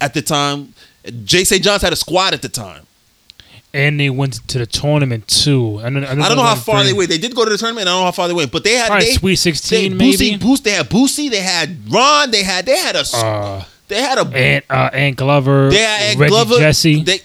[0.00, 0.74] at the time.
[1.24, 1.44] J.
[1.44, 1.62] St.
[1.62, 2.86] John's had a squad at the time.
[3.72, 5.78] and they went to the tournament too.
[5.82, 7.08] I don't, I don't know how far they went.
[7.08, 7.86] They did go to the tournament.
[7.88, 9.96] I don't know how far they went, but they had Probably they, Sweet 16 they,
[9.96, 10.12] maybe?
[10.32, 11.30] Boosie, Boost, they had Boosie.
[11.30, 12.30] They had Ron.
[12.32, 16.02] They had they had a Uh, they had a and uh, Ant Glover, they had
[16.02, 16.58] Ed Reggie Glover.
[16.58, 17.02] Jesse.
[17.04, 17.20] They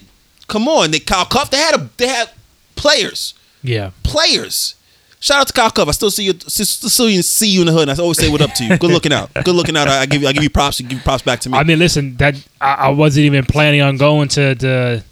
[0.46, 0.90] come on.
[0.92, 1.50] They Kyle Cuff.
[1.50, 2.30] They had a they had
[2.76, 3.34] players.
[3.66, 4.74] Yeah, players.
[5.18, 5.88] Shout out to Kyle Cuff.
[5.88, 7.88] I still see you, still see you in the hood.
[7.88, 8.78] And I always say what up to you.
[8.78, 9.32] Good looking out.
[9.34, 9.88] Good looking out.
[9.88, 10.78] I, I give you, I give you props.
[10.78, 11.58] You give props back to me.
[11.58, 15.02] I mean, listen, that I, I wasn't even planning on going to the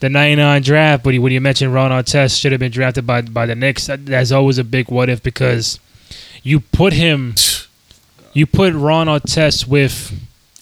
[0.00, 3.44] the '99 draft, but when you mentioned Ron Artest should have been drafted by by
[3.46, 5.78] the Knicks, that- that's always a big what if because
[6.42, 7.34] you put him,
[8.32, 10.12] you put Ron Artest with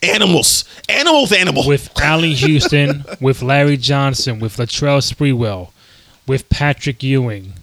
[0.03, 1.67] animals, animals, animal.
[1.67, 5.71] with Allan Houston, with Larry Johnson, with Latrell Sprewell,
[6.27, 7.55] with Patrick Ewing,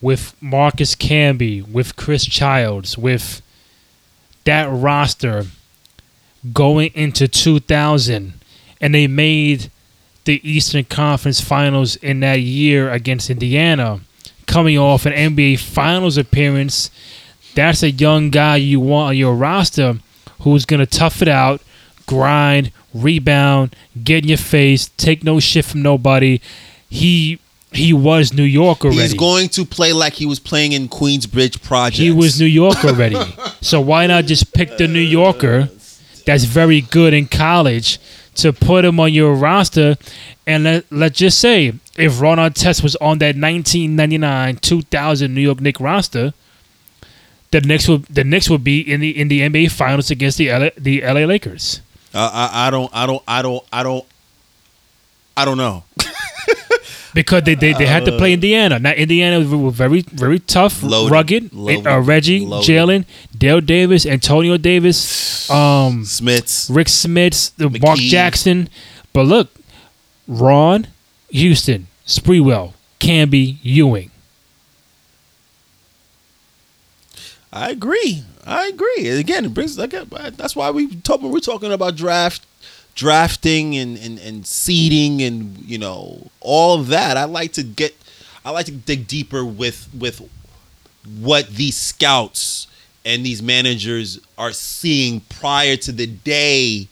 [0.00, 3.42] with Marcus Camby, with Chris Childs, with
[4.44, 5.46] that roster
[6.52, 8.32] going into 2000,
[8.80, 9.70] and they made
[10.24, 14.00] the Eastern Conference Finals in that year against Indiana,
[14.46, 16.90] coming off an NBA Finals appearance.
[17.54, 19.98] That's a young guy you want on your roster
[20.40, 21.60] who's going to tough it out,
[22.06, 26.40] grind, rebound, get in your face, take no shit from nobody.
[26.88, 27.38] He
[27.72, 29.00] he was New York already.
[29.00, 31.96] He's going to play like he was playing in Queensbridge Project.
[31.96, 33.16] He was New York already.
[33.60, 35.68] so why not just pick the New Yorker
[36.26, 37.98] that's very good in college
[38.36, 39.96] to put him on your roster
[40.46, 45.60] and let, let's just say if Ron Artest was on that 1999 2000 New York
[45.60, 46.32] Knicks roster
[47.52, 50.50] the Knicks would the Knicks would be in the in the NBA finals against the
[50.50, 51.80] LA, the LA Lakers.
[52.12, 52.90] Uh, I, I don't.
[52.92, 53.22] I don't.
[53.28, 53.64] I don't.
[53.72, 54.04] I don't.
[55.36, 55.84] I don't know.
[57.14, 58.78] because they, they, they had to play Indiana.
[58.78, 61.12] Now Indiana were very very tough, Loaded.
[61.12, 61.52] rugged.
[61.52, 61.86] Loaded.
[61.86, 62.68] Uh, Reggie, Loaded.
[62.68, 63.04] Jalen,
[63.36, 66.70] Dale Davis, Antonio Davis, um, Smiths.
[66.70, 68.68] Rick Smits, the Mark Jackson.
[69.12, 69.50] But look,
[70.26, 70.86] Ron,
[71.30, 74.10] Houston, Sprewell, Camby, Ewing.
[77.52, 78.24] I agree.
[78.46, 79.08] I agree.
[79.08, 79.78] And again, it brings.
[79.78, 82.46] Again, that's why we talk when we're talking about draft,
[82.94, 87.16] drafting and, and and seeding and you know all of that.
[87.16, 87.96] I like to get.
[88.44, 90.28] I like to dig deeper with with
[91.20, 92.66] what these scouts
[93.04, 96.88] and these managers are seeing prior to the day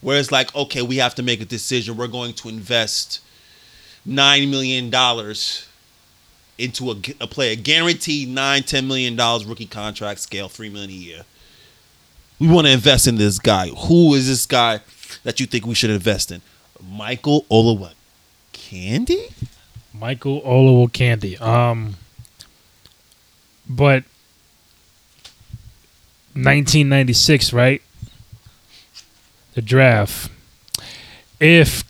[0.00, 1.96] where it's like, okay, we have to make a decision.
[1.96, 3.20] We're going to invest
[4.04, 5.66] nine million dollars
[6.58, 10.94] into a, a player, guaranteed nine, ten million dollars rookie contract, scale three million a
[10.94, 11.22] year.
[12.38, 13.68] We want to invest in this guy.
[13.68, 14.78] Who is this guy
[15.24, 16.40] that you think we should invest in?
[16.80, 17.92] Michael Olawa.
[18.52, 19.28] Candy?
[19.92, 21.40] Michael Olowokandi.
[21.40, 21.96] Um,
[23.68, 24.04] But
[26.34, 27.80] 1996, right?
[29.54, 30.30] The draft.
[31.40, 31.84] If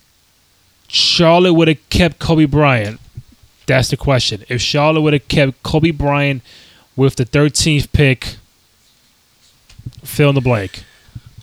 [0.89, 3.01] Charlotte would have kept Kobe Bryant,
[3.67, 4.45] that's the question.
[4.49, 6.43] If Charlotte would have kept Kobe Bryant
[6.95, 8.37] with the 13th pick,
[10.05, 10.85] fill in the blank.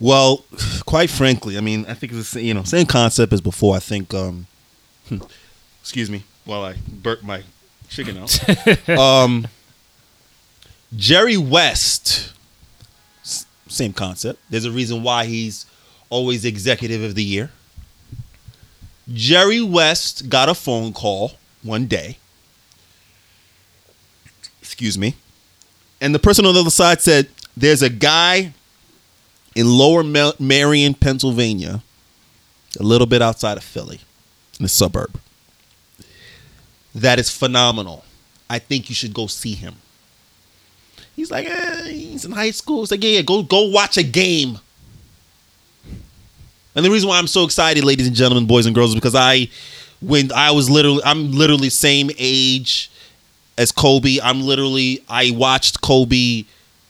[0.01, 0.43] Well,
[0.87, 3.75] quite frankly, I mean, I think it's the same, you know same concept as before.
[3.75, 4.13] I think.
[4.15, 4.47] Um,
[5.79, 7.43] excuse me, while I burp my
[7.87, 8.89] chicken out.
[8.89, 9.47] um,
[10.95, 12.33] Jerry West,
[13.67, 14.39] same concept.
[14.49, 15.67] There's a reason why he's
[16.09, 17.51] always executive of the year.
[19.13, 22.17] Jerry West got a phone call one day.
[24.61, 25.15] Excuse me.
[26.01, 28.53] And the person on the other side said, There's a guy
[29.55, 31.81] in lower Merion, Pennsylvania,
[32.79, 33.99] a little bit outside of Philly,
[34.59, 35.19] in a suburb,
[36.95, 38.03] that is phenomenal.
[38.49, 39.75] I think you should go see him.
[41.15, 42.81] He's like, eh, he's in high school.
[42.81, 44.59] He's like, yeah, yeah, go go watch a game.
[46.75, 49.15] And the reason why I'm so excited, ladies and gentlemen, boys and girls, is because
[49.15, 49.49] I,
[50.01, 52.89] when I was literally, I'm literally same age
[53.57, 54.19] as Kobe.
[54.23, 56.45] I'm literally, I watched Kobe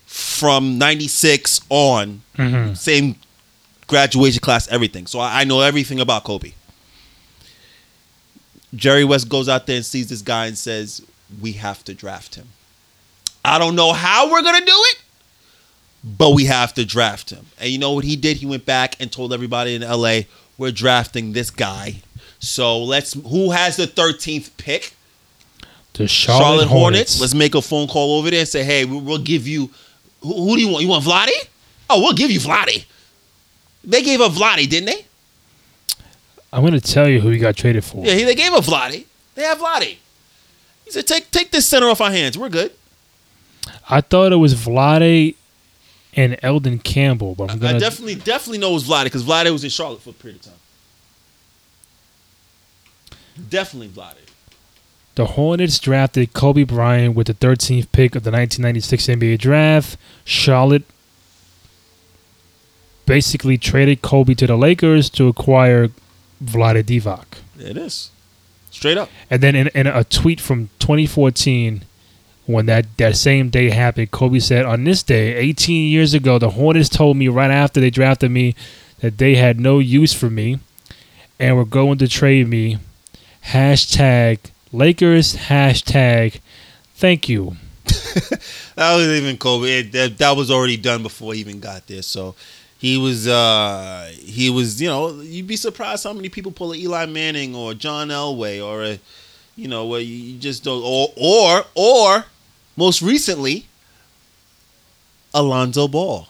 [0.06, 2.74] from '96 on, Mm-hmm.
[2.74, 3.16] same
[3.88, 5.08] graduation class, everything.
[5.08, 6.54] So I, I know everything about Kobe.
[8.74, 11.02] Jerry West goes out there and sees this guy and says,
[11.42, 12.48] "We have to draft him."
[13.44, 15.02] I don't know how we're gonna do it,
[16.04, 17.48] but we have to draft him.
[17.60, 18.38] And you know what he did?
[18.38, 20.22] He went back and told everybody in LA,
[20.58, 22.02] "We're drafting this guy."
[22.40, 23.14] So let's.
[23.14, 24.94] Who has the 13th pick?
[25.94, 26.70] The Charlotte, Charlotte, Hornets.
[26.70, 27.22] Hornets.
[27.22, 29.70] Let's make a phone call over there and say, "Hey, we- we'll give you.
[30.22, 30.84] Who, who do you want?
[30.84, 31.48] You want Vladdy?
[31.92, 32.86] Oh, we'll give you Vladdy."
[33.84, 35.06] They gave up Vladdy, didn't they?
[36.54, 38.06] I'm going to tell you who he got traded for.
[38.06, 39.06] Yeah, they gave up Vladdy.
[39.36, 39.98] They have Vladdy.
[40.86, 42.38] He said, "Take take this center off our hands.
[42.38, 42.72] We're good."
[43.90, 45.36] I thought it was Vlade
[46.14, 49.52] and Elden Campbell, but I'm I gonna definitely definitely know it was Vladdy because Vladdy
[49.52, 50.54] was in Charlotte for a period of time.
[53.50, 54.28] Definitely Vladdy.
[55.16, 59.98] The Hornets drafted Kobe Bryant with the 13th pick of the 1996 NBA draft.
[60.24, 60.84] Charlotte
[63.12, 65.90] basically traded Kobe to the Lakers to acquire
[66.42, 67.26] Vlade Divac.
[67.60, 68.10] It is.
[68.70, 69.10] Straight up.
[69.30, 71.84] And then in, in a tweet from 2014,
[72.46, 76.52] when that, that same day happened, Kobe said, On this day, 18 years ago, the
[76.52, 78.56] Hornets told me right after they drafted me
[79.02, 80.60] that they had no use for me
[81.38, 82.78] and were going to trade me.
[83.48, 84.40] Hashtag
[84.72, 86.40] Lakers, hashtag
[86.96, 87.58] thank you.
[88.76, 89.80] That was even Kobe.
[89.80, 92.02] It, that, that was already done before he even got there.
[92.02, 92.36] So
[92.82, 96.76] he was uh he was you know you'd be surprised how many people pull a
[96.76, 99.00] Eli Manning or John Elway or a
[99.56, 102.26] you know where you just don't or or or
[102.76, 103.68] most recently
[105.32, 106.28] Alonzo Ball.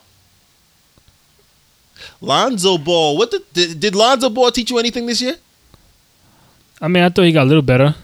[2.19, 3.17] Lonzo Ball.
[3.17, 5.37] What the, did, did Lonzo Ball teach you anything this year?
[6.81, 7.95] I mean, I thought he got a little better.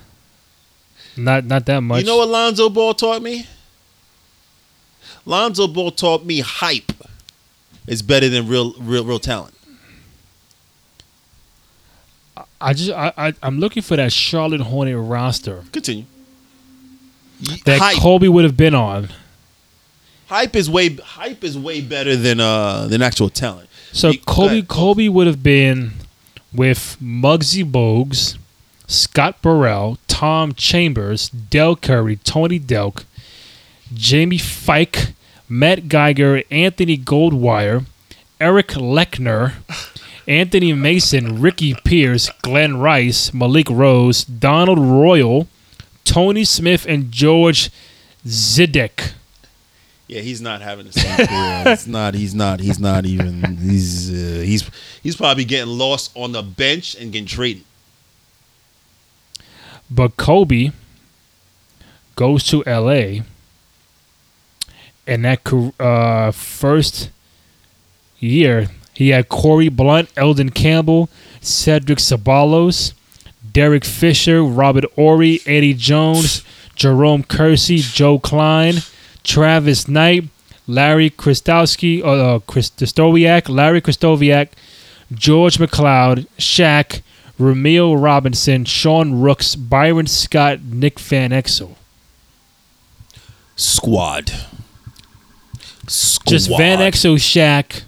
[1.18, 2.00] Not not that much.
[2.00, 3.46] You know what Lonzo Ball taught me?
[5.26, 6.94] Lonzo Ball taught me hype
[7.88, 9.54] is better than real real real talent.
[12.62, 16.06] I just I, I I'm looking for that Charlotte Hornet roster Continue.
[17.66, 19.10] that hype, Kobe would have been on.
[20.28, 23.70] hype is way hype is way better than uh than actual talent.
[23.92, 24.62] So You- Kobe.
[24.64, 25.94] Kobe would have been
[26.54, 28.38] with Muggsy Bogues,
[28.88, 33.04] Scott Burrell, Tom Chambers, Dell Curry, Tony Delk,
[33.94, 35.14] Jamie Feick,
[35.50, 37.86] Matt Geiger, Anthony Goldwire,
[38.40, 39.54] Eric Leckner,
[40.28, 45.48] Anthony Mason, Ricky Pierce, Glen Rice, Malik Rose, Donald Royal,
[46.04, 47.70] Tony Smith, and George
[48.26, 49.14] Zidek.
[50.08, 51.64] Yeah, he's not having the same career.
[51.68, 52.14] It's not.
[52.14, 52.60] He's not.
[52.60, 53.58] He's not even.
[53.58, 54.70] He's uh, he's
[55.04, 57.64] he's probably getting lost on the bench and getting traded.
[59.90, 60.72] But Kobe
[62.16, 63.24] goes to LA,
[65.08, 65.42] and that
[65.80, 67.10] uh, first
[68.20, 72.94] year, he had Corey Blount, Elden Campbell, Cedric Ceballos,
[73.52, 76.44] Derek Fisher, Robert Horry, Eddie Jones,
[76.76, 78.88] Jerome Kersey, Joe Kleine,
[79.24, 80.26] Travis Knight,
[80.68, 84.50] Larry Kristowski, uh, Krystkowiak, Larry Krystkowiak,
[85.14, 87.02] George McCloud, Shaq,
[87.40, 91.76] Rumeal Robinson, Sean Rooks, Byron Scott, Nick Van Exel.
[93.56, 94.32] Squad.
[95.88, 96.30] Squad.
[96.32, 97.84] Just Van Exel, Shaq,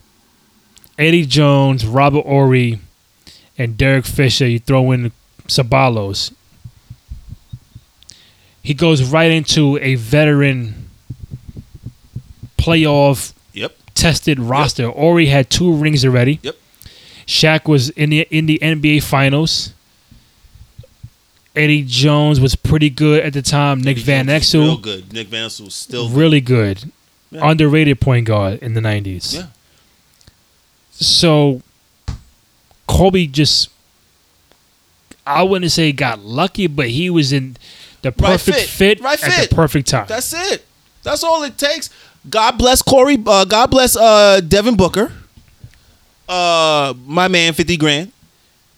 [0.97, 2.79] Eddie Jones, Robert Horry,
[3.57, 4.47] and Derek Fisher.
[4.47, 5.11] You throw in
[5.47, 6.33] Ceballos.
[8.63, 10.89] He goes right into a veteran
[12.57, 13.75] playoff Yep.
[13.95, 14.89] tested roster.
[14.89, 16.39] Horry had two rings already.
[16.43, 16.55] Yep.
[17.25, 19.73] Shaq was in the in the NBA Finals.
[21.55, 23.81] Eddie Jones was pretty good at the time.
[23.81, 25.11] Nick Van Real Exel, good.
[25.13, 26.91] Nick Van Exel was still really good,
[27.31, 27.49] Yeah.
[27.49, 29.35] underrated point guard in the nineties.
[29.35, 29.47] Yeah.
[30.91, 31.61] So
[32.87, 33.69] Kobe just,
[35.25, 37.55] I wouldn't say got lucky, but he was in
[38.01, 38.97] the Right perfect fit.
[38.97, 39.49] fit, Right at fit.
[39.49, 40.05] the perfect time.
[40.07, 40.65] That's it.
[41.03, 41.89] That's all it takes.
[42.29, 43.17] God bless Corey.
[43.25, 45.11] Uh, God bless uh, Devin Booker.
[46.27, 48.11] Uh, my man, fifty grand.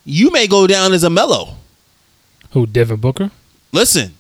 [0.06, 1.56] You may go down as a Melo.
[2.52, 3.32] Who Devin Booker?
[3.72, 4.14] Listen,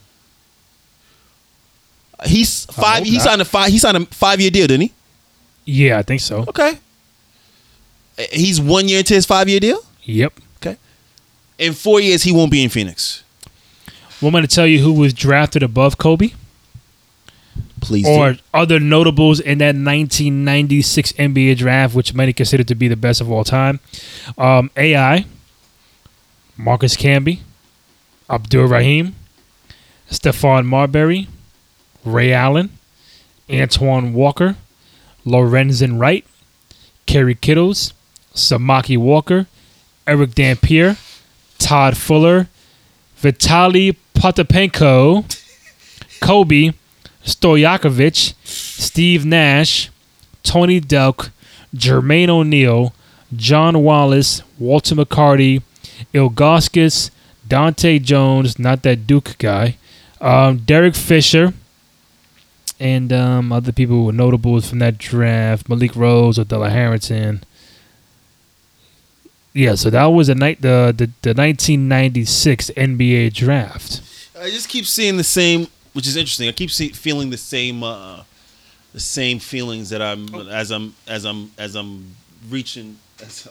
[2.26, 3.03] he's five.
[3.03, 3.69] He signed a five.
[3.72, 4.93] He signed a five year deal, didn't he?
[5.65, 6.45] Yeah, I think so.
[6.47, 6.78] Okay.
[8.17, 9.80] Uh, He's one year into his five year deal.
[10.03, 10.34] Yep.
[10.57, 10.78] Okay.
[11.57, 13.24] In four years, he won't be in Phoenix.
[14.22, 16.32] Well, I'm going to tell you who was drafted above Kobe.
[17.80, 18.07] Please.
[18.07, 18.39] or do.
[18.53, 23.32] other notables in that 1996 NBA draft, which many consider to be the best of
[23.32, 23.80] all time.
[24.38, 25.26] Um, AI,
[26.57, 27.39] Marcus Camby,
[28.30, 29.15] Abdur-Rahim,
[30.11, 31.28] Stephon Marbury,
[32.04, 32.78] Ray Allen,
[33.49, 34.56] Antoine Walker,
[35.26, 36.26] Lorenzen Wright,
[37.06, 37.93] Kerry Kittles,
[38.34, 39.47] Samaki Walker,
[40.08, 40.97] Erick Dampier,
[41.60, 42.47] Todd Fuller,
[43.22, 45.26] Vitaly Potapenko,
[46.22, 46.74] Kobe,
[47.24, 49.89] Stojakovic, Steve Nash,
[50.43, 51.30] Tony Delk,
[51.76, 52.93] Jermaine O'Neal,
[53.36, 55.62] John Wallace, Walter McCarty,
[56.14, 57.12] Ilgauskas,
[57.47, 59.78] Dante Jones, not that Duke guy,
[60.20, 61.54] um, Derek Fisher,
[62.82, 67.43] and um, other people who were notables from that draft, Malik Rose Othella Harrington.
[69.53, 74.01] Yeah, so that was a night the, the the 1996 NBA draft.
[74.39, 76.49] I just keep seeing the same, which is interesting.
[76.49, 78.23] I keep see, feeling the same, uh,
[78.93, 82.15] the same feelings that I'm as I'm as I'm as I'm
[82.49, 83.47] reaching as,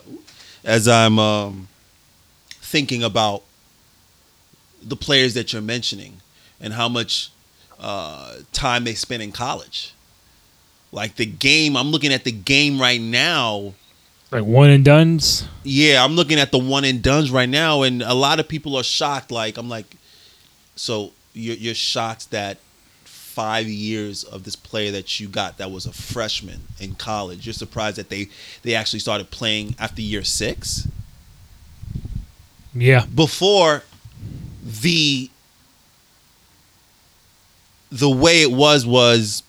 [0.64, 1.68] as I'm um,
[2.48, 3.44] thinking about
[4.82, 6.20] the players that you're mentioning
[6.60, 7.30] and how much
[7.80, 9.94] uh, time they spent in college.
[10.92, 13.74] Like the game, I'm looking at the game right now.
[14.30, 15.48] Like one and dones.
[15.64, 18.76] Yeah, I'm looking at the one and dones right now, and a lot of people
[18.76, 19.30] are shocked.
[19.30, 19.96] Like I'm like,
[20.76, 22.58] so you're, you're shocked that
[23.04, 27.46] five years of this player that you got that was a freshman in college.
[27.46, 28.28] You're surprised that they
[28.62, 30.86] they actually started playing after year six.
[32.74, 33.06] Yeah.
[33.06, 33.84] Before
[34.62, 35.30] the
[37.90, 39.42] the way it was was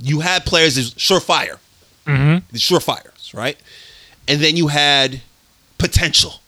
[0.00, 1.58] you had players as surefire
[2.06, 2.46] Mm-hmm.
[2.50, 3.56] the surefires, right?
[4.26, 5.20] And then you had
[5.78, 6.40] potential.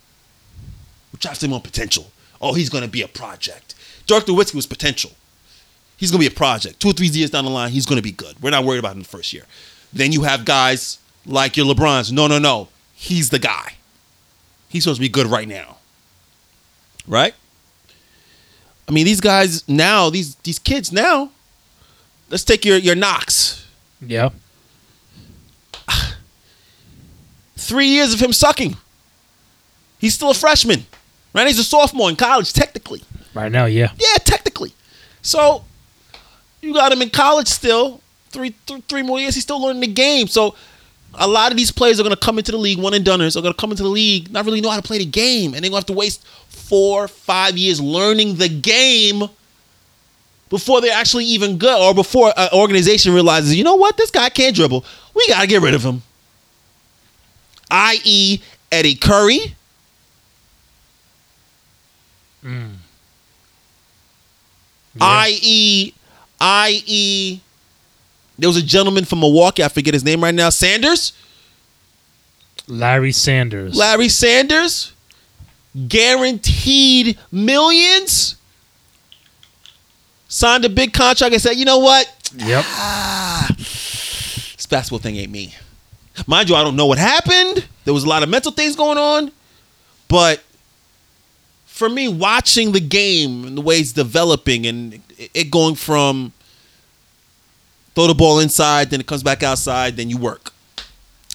[1.12, 2.10] We drafted him on potential.
[2.40, 3.74] Oh, he's going to be a project.
[4.06, 5.12] Dirk Nowitzki was potential.
[5.96, 6.80] He's going to be a project.
[6.80, 8.42] Two or three years down the line, he's going to be good.
[8.42, 9.44] We're not worried about him the first year.
[9.92, 12.10] Then you have guys like your LeBrons.
[12.10, 12.68] No, no, no.
[12.94, 13.74] He's the guy.
[14.68, 15.76] He's supposed to be good right now.
[17.06, 17.34] Right?
[18.92, 21.30] I mean, these guys now, these these kids now.
[22.28, 23.66] Let's take your your Knox.
[24.02, 24.28] Yeah.
[27.56, 28.76] three years of him sucking.
[29.98, 30.84] He's still a freshman,
[31.32, 31.46] right?
[31.46, 33.02] He's a sophomore in college, technically.
[33.32, 33.92] Right now, yeah.
[33.98, 34.74] Yeah, technically.
[35.22, 35.64] So
[36.60, 38.02] you got him in college still.
[38.28, 39.36] Three, th- three more years.
[39.36, 40.26] He's still learning the game.
[40.26, 40.54] So
[41.14, 43.36] a lot of these players are going to come into the league, one and doneers
[43.36, 45.54] are going to come into the league, not really know how to play the game,
[45.54, 49.24] and they're going to have to waste four, five years learning the game
[50.48, 54.28] before they're actually even good, or before an organization realizes, you know what, this guy
[54.28, 54.84] can't dribble.
[55.14, 56.02] We got to get rid of him.
[57.70, 58.40] I.e.,
[58.70, 59.54] Eddy Curry.
[62.44, 62.74] Mm.
[65.00, 65.94] I.e.,
[66.40, 67.40] I.e.,
[68.42, 71.12] there was a gentleman from Milwaukee, I forget his name right now, Sanders.
[72.68, 73.76] Larry Sanders.
[73.76, 74.92] Larry Sanders,
[75.88, 78.36] guaranteed millions.
[80.28, 82.06] Signed a big contract and said, you know what?
[82.36, 82.64] yep.
[82.68, 85.54] Ah, this basketball thing ain't me.
[86.26, 87.66] Mind you, I don't know what happened.
[87.84, 89.30] There was a lot of mental things going on.
[90.08, 90.42] But
[91.66, 96.32] for me, watching the game and the way it's developing and it- it going from
[97.94, 100.52] throw the ball inside, then it comes back outside, then you work.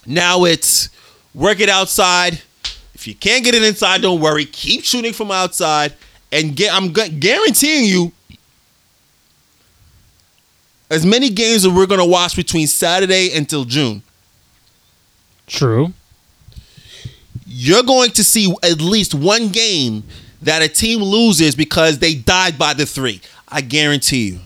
[0.05, 0.89] Now it's
[1.33, 2.41] work it outside.
[2.93, 4.45] If you can't get it inside, don't worry.
[4.45, 5.93] Keep shooting from outside.
[6.31, 8.11] And get, I'm gu- guaranteeing you,
[10.89, 14.01] as many games that we're going to watch between Saturday until June,
[15.45, 15.93] True.
[17.45, 20.03] you're going to see at least one game
[20.41, 23.21] that a team loses because they died by the three.
[23.47, 24.39] I guarantee you.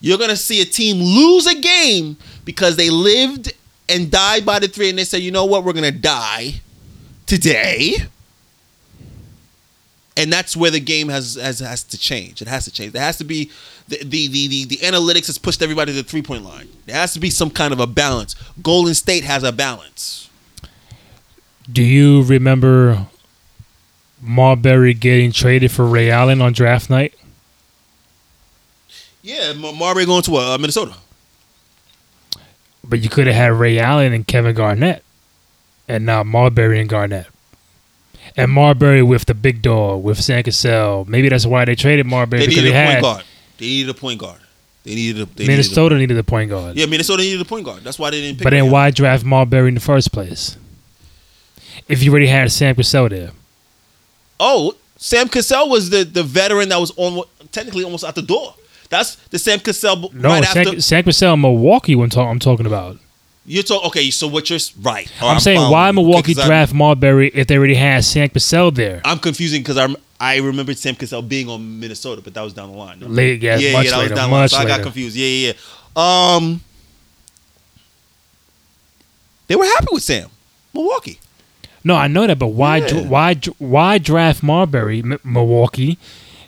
[0.00, 3.52] You're gonna see a team lose a game because they lived
[3.88, 6.60] and died by the three, and they said, you know what, we're gonna die
[7.26, 7.96] today.
[10.18, 12.40] And that's where the game has has, has to change.
[12.40, 12.92] It has to change.
[12.92, 13.50] There has to be
[13.88, 16.68] the the, the, the the analytics has pushed everybody to the three point line.
[16.86, 18.34] There has to be some kind of a balance.
[18.62, 20.30] Golden State has a balance.
[21.70, 23.08] Do you remember
[24.22, 27.14] Marbury getting traded for Ray Allen on draft night?
[29.26, 30.94] Yeah, Marbury going to uh, Minnesota.
[32.84, 35.02] But you could have had Ray Allen and Kevin Garnett,
[35.88, 37.26] and now Marbury and Garnett,
[38.36, 41.04] and Marbury with the big dog with Sam Cassell.
[41.08, 43.24] Maybe that's why they traded Marbury They because needed they a point guard.
[43.58, 44.40] They needed a point guard.
[44.84, 46.76] They needed a they needed Minnesota needed a point guard.
[46.76, 47.82] yeah, Minnesota needed a point guard.
[47.82, 48.44] That's why they didn't pick.
[48.44, 50.56] but then why draft Marbury in the first place?
[51.88, 53.32] If you already had Sam Cassell there,
[54.38, 58.54] Oh, Sam Cassell was the the veteran that was on technically almost out the door.
[58.88, 60.80] That's the Sam Cassell no, right Sam, after.
[60.80, 61.94] Sam Cassell Milwaukee.
[61.94, 62.98] When talk, I'm talking about,
[63.44, 64.10] You're talking okay.
[64.10, 65.10] So what you're right?
[65.20, 65.90] All right, I'm saying why.
[65.92, 69.00] Milwaukee 'cause I'm- draft Marbury if they already had Sam Cassell there?
[69.04, 72.70] I'm confusing because I I remembered Sam Cassell being on Minnesota, but that was down
[72.72, 73.00] the line.
[73.00, 73.06] No.
[73.08, 74.48] Late, yeah, yeah, much yeah, that later, was down the line.
[74.48, 75.14] So I got confused.
[75.16, 76.34] Yeah, yeah, yeah.
[76.36, 76.62] Um,
[79.48, 80.28] they were happy with Sam,
[80.74, 81.20] Milwaukee.
[81.84, 83.02] No, I know that, but why, Yeah.
[83.06, 85.98] why, why draft Marbury, M- Milwaukee?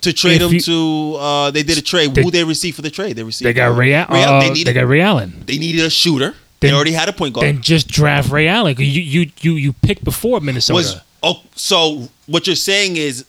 [0.01, 2.13] To trade him you- to, uh, they did a trade.
[2.15, 3.15] They- Who they received for the trade?
[3.17, 3.47] They received.
[3.47, 4.35] They got uh, Ray, Al- Ray Allen.
[4.35, 4.73] uh, they they, needed.
[4.73, 5.43] got Ray Allen.
[5.45, 6.35] they needed a shooter.
[6.61, 7.45] Then- they already had a point guard.
[7.47, 8.75] Then just draft Ray Allen.
[8.77, 10.75] You you you you picked before Minnesota.
[10.75, 13.25] was oh, so what you're saying is,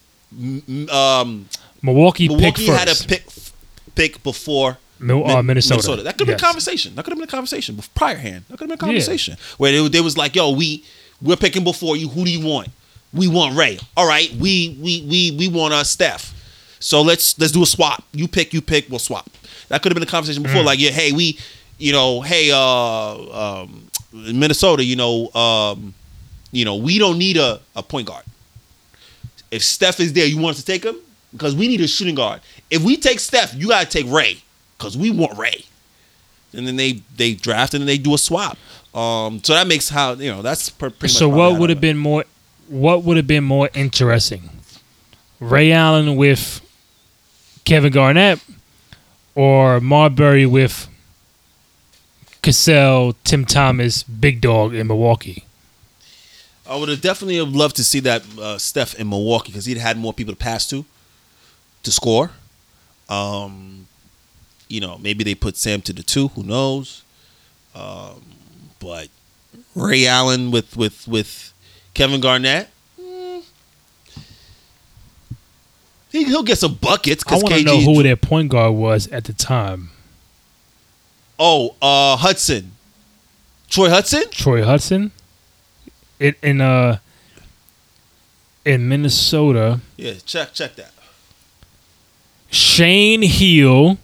[0.91, 1.47] um,
[1.83, 3.25] Milwaukee, Milwaukee had a pick
[3.95, 6.03] pick before Mil- uh, Min- Minnesota.
[6.03, 6.41] That could have Yes.
[6.41, 6.95] been a conversation.
[6.95, 8.45] That could have been a conversation prior hand.
[8.49, 8.99] That could have been a Yeah.
[9.01, 10.85] conversation where they, they was like, "Yo, we
[11.23, 12.09] we're picking before you.
[12.09, 12.69] Who do you want?
[13.13, 13.79] We want Ray.
[13.97, 16.33] All right, we we we we want our Steph.
[16.81, 18.03] So let's let's do a swap.
[18.13, 19.29] You pick, you pick, we'll swap.
[19.69, 20.47] That could have been a conversation Mm.
[20.47, 20.63] before.
[20.65, 21.39] Like, yeah, hey, we,
[21.79, 25.95] you know, hey, uh, um, Minnesota, you know, um,
[26.53, 28.25] you know, we don't need a, a point guard.
[29.51, 30.97] If Steph is there, you want us to take him
[31.33, 32.41] because we need a shooting guard.
[32.71, 34.39] If we take Steph, you gotta take Ray
[34.79, 35.65] because we want Ray.
[36.53, 38.57] And then they they draft and then they do a swap.
[38.95, 41.13] Um, so that makes how you know that's pretty much.
[41.13, 42.25] So what would have been more?
[42.69, 44.51] What would have been more interesting?
[45.39, 46.61] Ray Allen with
[47.71, 48.41] Kevin Garnett,
[49.37, 50.89] or Marbury with
[52.43, 55.45] Cassell, Tim Thomas, Big Dog in Milwaukee.
[56.69, 59.77] I would have definitely have loved to see that uh, Steph in Milwaukee because he'd
[59.77, 60.85] had more people to pass to,
[61.85, 62.33] to score.
[63.09, 63.87] Um,
[64.67, 66.27] you know, maybe they put Sam to the two.
[66.27, 67.05] Who knows?
[67.73, 68.21] Um,
[68.81, 69.11] but
[69.77, 71.53] Ray Allen with with with
[71.95, 72.69] Kevin Garnett.
[73.01, 73.45] mm,
[76.11, 79.25] He, he'll get some buckets I want to know who their point guard was at
[79.25, 79.91] the time.
[81.39, 82.73] oh, uh, Hudson,
[83.69, 84.25] Troy Hudson.
[84.31, 85.13] Troy Hudson.
[86.19, 86.99] In in uh
[88.65, 90.93] in Minnesota, Yeah, check check that.
[92.51, 93.97] Shane Heal,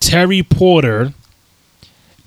[0.00, 1.12] Terry Porter,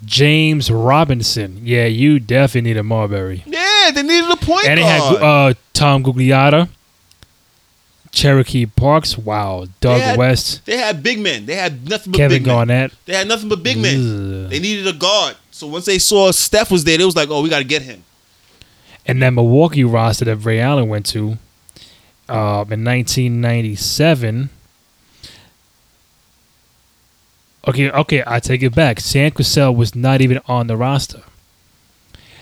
[0.04, 1.62] James Robinson.
[1.64, 3.44] Yeah, you definitely need a Marbury.
[3.46, 4.80] Yeah, they needed a point And guard.
[4.80, 6.68] And they had uh, Tom Gugliotta,
[8.12, 9.18] Cherokee Parks.
[9.18, 11.46] Wow, Doug They had- West, They had big men.
[11.46, 12.56] They had nothing but Kevin big men.
[12.56, 12.92] Garnett.
[13.06, 14.50] They had nothing but big men.
[14.50, 15.36] They needed a guard.
[15.52, 17.82] So once they saw Steph was there, it was like, "Oh, we got to get
[17.84, 18.04] him."
[19.06, 21.38] And that Milwaukee roster that Ray Allen went to
[22.30, 24.50] uh, in 1997.
[27.68, 29.00] Okay, okay, I take it back.
[29.00, 31.22] Sam Cassell was not even on the roster.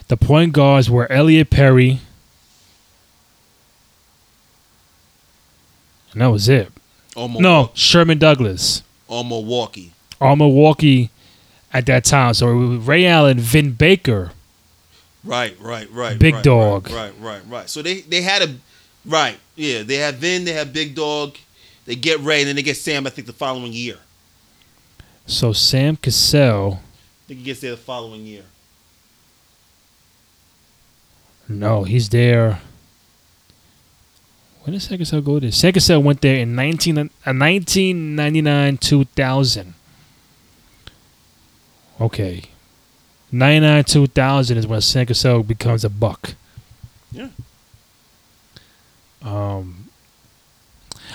[0.07, 1.99] The point guards were Elliot Perry.
[6.19, 6.69] And that was it.
[7.15, 8.83] On No, Sherman Douglas.
[9.07, 9.93] on Milwaukee.
[10.19, 11.11] All Milwaukee
[11.71, 12.33] at that time.
[12.33, 14.31] So it was Ray Allen, Vin Baker.
[15.23, 16.19] Right, right, right.
[16.19, 16.89] Big right, dog.
[16.89, 17.69] Right, right, right, right.
[17.69, 18.55] So they they had a
[19.05, 19.83] right, yeah.
[19.83, 20.43] They had Vin.
[20.43, 21.37] They had Big Dog.
[21.85, 23.07] They get Ray, and then they get Sam.
[23.07, 23.99] I think the following year.
[25.25, 26.81] So Sam Cassell.
[26.81, 28.43] I think he gets there the following year.
[31.47, 32.59] No, he's there.
[34.69, 35.51] When did Sam Cassell go there?
[35.51, 39.73] Sam Cassell went there in 19, uh, 1999 2000.
[41.99, 42.43] Okay.
[43.31, 46.35] 99 2000 is when Sam Cassell becomes a buck.
[47.11, 47.29] Yeah.
[49.23, 49.89] Um,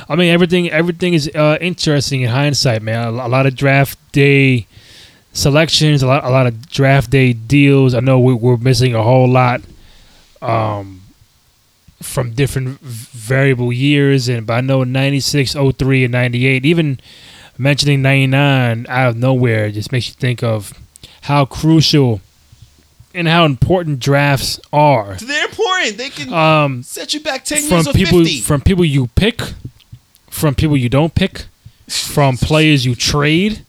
[0.09, 0.69] I mean everything.
[0.73, 3.07] Everything is uh, interesting in hindsight, man.
[3.07, 4.67] A, a lot of draft day
[5.33, 7.95] selections, a lot, a lot of draft day deals.
[7.95, 9.61] I know we, we're missing a whole lot
[10.43, 11.04] um,
[12.03, 17.01] from different variable years, and but I know 96, 03, and ninety eight, even
[17.57, 20.73] mentioning 99 out of nowhere just makes you think of
[21.23, 22.21] how crucial
[23.15, 25.15] and how important drafts are.
[25.15, 25.97] They're important.
[25.97, 28.41] They can Um, set you back ten from years or people fifty.
[28.41, 29.41] from people you pick,
[30.29, 31.45] from people you don't pick,
[31.89, 33.61] from players you trade,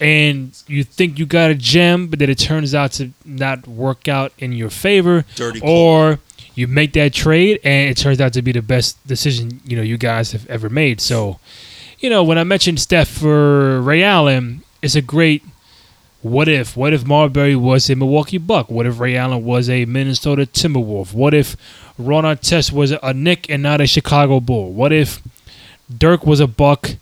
[0.00, 4.08] and you think you got a gem, but then it turns out to not work
[4.08, 6.18] out in your favor, Dirty or
[6.60, 9.82] you make that trade and it turns out to be the best decision you know
[9.82, 11.00] you guys have ever made.
[11.00, 11.40] So,
[11.98, 15.42] you know, when I mentioned Steph for Ray Allen, it's a great.
[16.22, 16.76] What if?
[16.76, 18.70] What if Marbury was a Milwaukee Buck?
[18.70, 21.14] What if Ray Allen was a Minnesota Timberwolf?
[21.14, 21.56] What if
[21.96, 24.70] Ron Artest was a Knick and not a Chicago Bull?
[24.70, 25.22] What if
[25.96, 26.96] Dirk was a Buck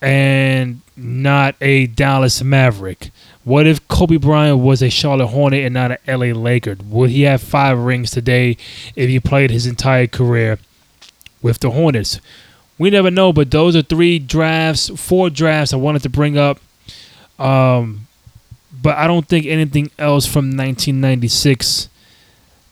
[0.00, 3.10] and not a Dallas Maverick?
[3.44, 6.76] What if Kobe Bryant was a Charlotte Hornet and not an LA Laker?
[6.84, 8.56] Would he have five rings today
[8.94, 10.58] if he played his entire career
[11.40, 12.20] with the Hornets?
[12.78, 16.60] We never know, but those are three drafts, four drafts I wanted to bring up.
[17.38, 18.06] Um,
[18.72, 21.88] but I don't think anything else from 1996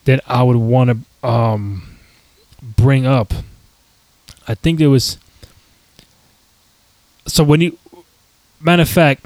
[0.05, 1.97] that I would want to um,
[2.61, 3.33] bring up.
[4.47, 5.17] I think there was.
[7.27, 7.77] So when you,
[8.63, 9.25] matter of fact,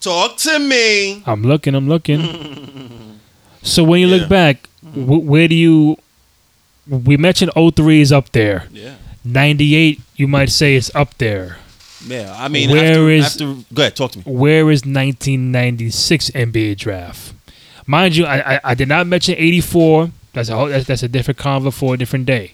[0.00, 1.22] Talk to me.
[1.24, 3.18] I'm looking, I'm looking.
[3.62, 4.16] so when you Yeah.
[4.16, 5.04] look back, mm-hmm.
[5.04, 5.96] wh- where do you?
[6.86, 8.68] We mentioned 03 is up there.
[8.70, 8.96] Yeah.
[9.24, 11.56] 98, you might say is up there.
[12.06, 12.34] Yeah.
[12.38, 14.24] I mean, Where after, is- after go ahead, talk to me.
[14.26, 17.32] Where is 1996 NBA draft?
[17.86, 20.10] Mind you, I I, I did not mention 84.
[20.34, 22.52] That's a whole, that's, that's a different convo for a different day.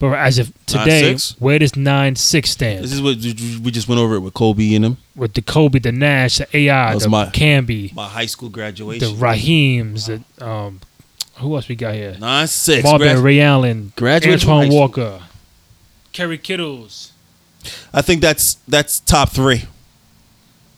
[0.00, 1.40] But as of today, 9-6?
[1.40, 2.82] where does 9-6 stand?
[2.82, 4.96] This is what we just went over it with Kobe and him.
[5.14, 8.54] With the Kobe, the Nash, the AI, was the my- Camby, My high school the
[8.54, 9.14] graduation.
[9.16, 10.06] Raheems,
[10.38, 10.80] the um,
[11.36, 12.16] who else we got here?
[12.18, 12.82] Nine six.
[12.82, 14.72] Marvin grad- Ray Allen, graduated from Antoine.
[14.72, 15.20] Walker,
[16.14, 17.12] Kerry Kittles,
[17.92, 19.64] I think that's that's top three.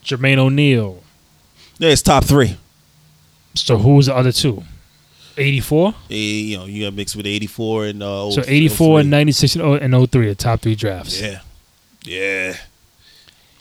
[0.03, 1.01] Jermaine O'Neal.
[1.79, 2.57] Yeah, it's top three.
[3.55, 4.63] So who's the other two?
[5.37, 5.93] 84?
[6.09, 8.55] Eh, you know, you got mixed with eighty four and uh, So 03.
[8.55, 11.21] 84 and 96 and 0 and 03 are top three drafts.
[11.21, 11.39] Yeah,
[12.03, 12.55] yeah.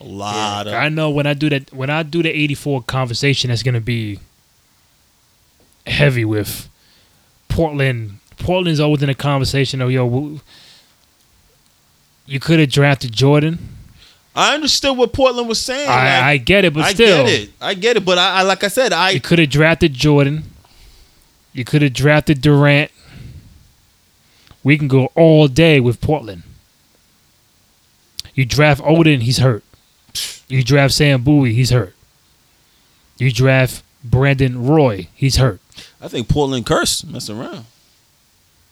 [0.01, 3.49] A lot I of know when I do that when I do the 84 conversation
[3.51, 4.19] that's going to be
[5.87, 6.69] heavy with
[7.49, 8.19] Portland.
[8.39, 10.41] Portland's always in a conversation of yo
[12.27, 13.59] you could have drafted Jordan.
[14.35, 15.89] I understood what Portland was saying.
[15.89, 17.51] I, I get it, but I still get it.
[17.61, 18.05] I get it.
[18.05, 20.45] But I, I like I said, I you could have drafted Jordan.
[21.53, 22.91] You could have drafted Durant.
[24.65, 26.43] We can go all day with Portland.
[28.35, 29.65] You draft Oden, he's hurt.
[30.49, 31.95] You draft Sam Bowie, he's hurt.
[33.19, 35.61] You draft Brandon Roy, he's hurt.
[36.01, 37.67] I think Portland cursed messing around.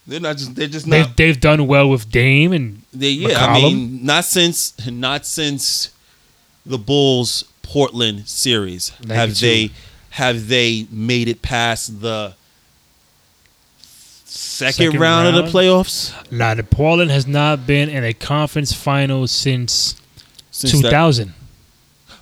[0.06, 0.54] They're not just.
[0.54, 1.16] They're just They've, not.
[1.16, 5.90] they've done well with Dame and They, yeah, I mean, not since not since
[6.66, 9.70] the Bulls Portland series have they
[10.10, 12.34] have they made it past the
[14.30, 18.72] second, Second round, of the playoffs now the Portland has not been in a conference
[18.72, 20.00] final since,
[20.50, 21.34] since that- 2000.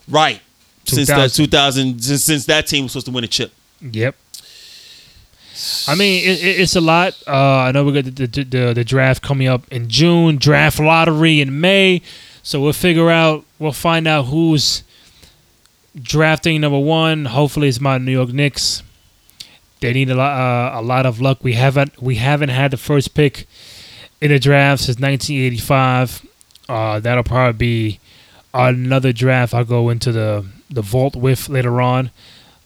[0.09, 0.41] right?
[0.87, 1.45] Since that 2000.
[1.45, 3.53] 2000, since, since that team was supposed to win a chip.
[3.83, 4.15] Yep.
[5.87, 7.15] I mean, it, it, it's a lot.
[7.27, 10.79] Uh, I know we got the, the, the the draft coming up in June, draft
[10.79, 12.01] lottery in May,
[12.43, 13.45] so we'll figure out.
[13.59, 14.83] We'll find out who's
[16.01, 17.25] drafting number one.
[17.27, 18.83] Hopefully, it's my New York Knicks.
[19.81, 21.39] They need a lot uh, a lot of luck.
[21.43, 23.47] We haven't we haven't had the first pick
[24.21, 26.27] in the draft since 1985.
[26.69, 28.01] Uh, that'll probably be
[28.53, 32.11] another draft I'll go into the the vault with later on.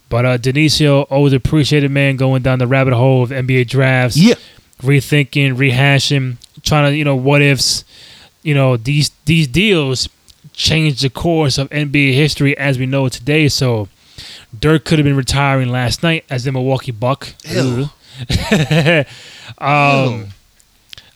[0.09, 4.35] But uh, Denisio, always appreciated man going down the rabbit hole of NBA drafts, Yeah,
[4.83, 7.85] rethinking, rehashing, trying to you know what ifs.
[8.43, 10.09] You know these these deals
[10.53, 13.49] changed the course of NBA history as we know it today.
[13.49, 13.89] So
[14.59, 17.29] Dirk could have been retiring last night as the Milwaukee Buck.
[17.45, 17.89] Ew.
[19.59, 20.29] um,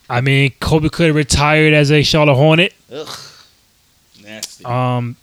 [0.08, 2.72] I mean, Kobe could have retired as a Charlotte Hornet.
[4.22, 4.64] Nasty.
[4.64, 5.16] Um,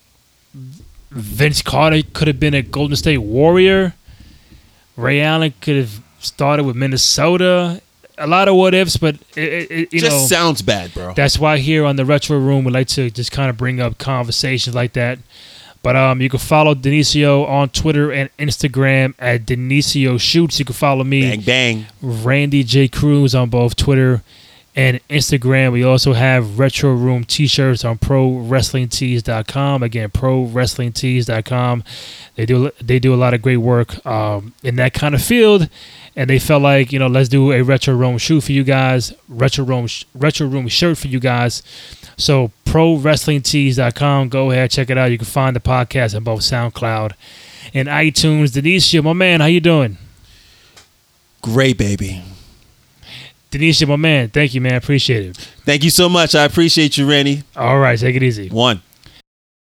[1.12, 3.94] Vince Carter could have been a Golden State Warrior.
[4.96, 7.82] Ray Allen could have started with Minnesota.
[8.18, 11.14] A lot of what ifs, but it, it, it, you Just know sounds bad, bro.
[11.16, 13.98] that's why here on the Retro Room we like to just kind of bring up
[13.98, 15.18] conversations like that.
[15.84, 20.58] But um, you can follow Denisio on Twitter and Instagram at Denisio Shoots.
[20.58, 21.86] You can follow me bang bang.
[22.02, 22.88] Randy J.
[22.88, 24.24] Cruz on both Twitter
[24.76, 25.72] and Instagram.
[25.72, 29.84] We also have Retro Room t-shirts on ProWrestlingTees.com.
[29.84, 31.84] Again, ProWrestlingTees.com.
[32.36, 35.70] They do they do a lot of great work um, in that kind of field,
[36.16, 39.14] and they felt like you know let's do a Retro Room shoe for you guys,
[39.30, 41.62] Retro Room Retro Room shirt for you guys.
[42.18, 44.30] So prowrestlingtees.com.
[44.30, 45.12] Go ahead, check it out.
[45.12, 47.14] You can find the podcast on both SoundCloud
[47.74, 48.52] and iTunes.
[48.52, 49.98] Denisha, my man, how you doing?
[51.42, 52.22] Great, baby.
[53.52, 54.76] Denisha, my man, thank you, man.
[54.76, 55.38] Appreciate it.
[55.38, 56.34] Thank you so much.
[56.34, 57.44] I appreciate you, Randy.
[57.56, 58.50] All right, take it easy.
[58.50, 58.82] One.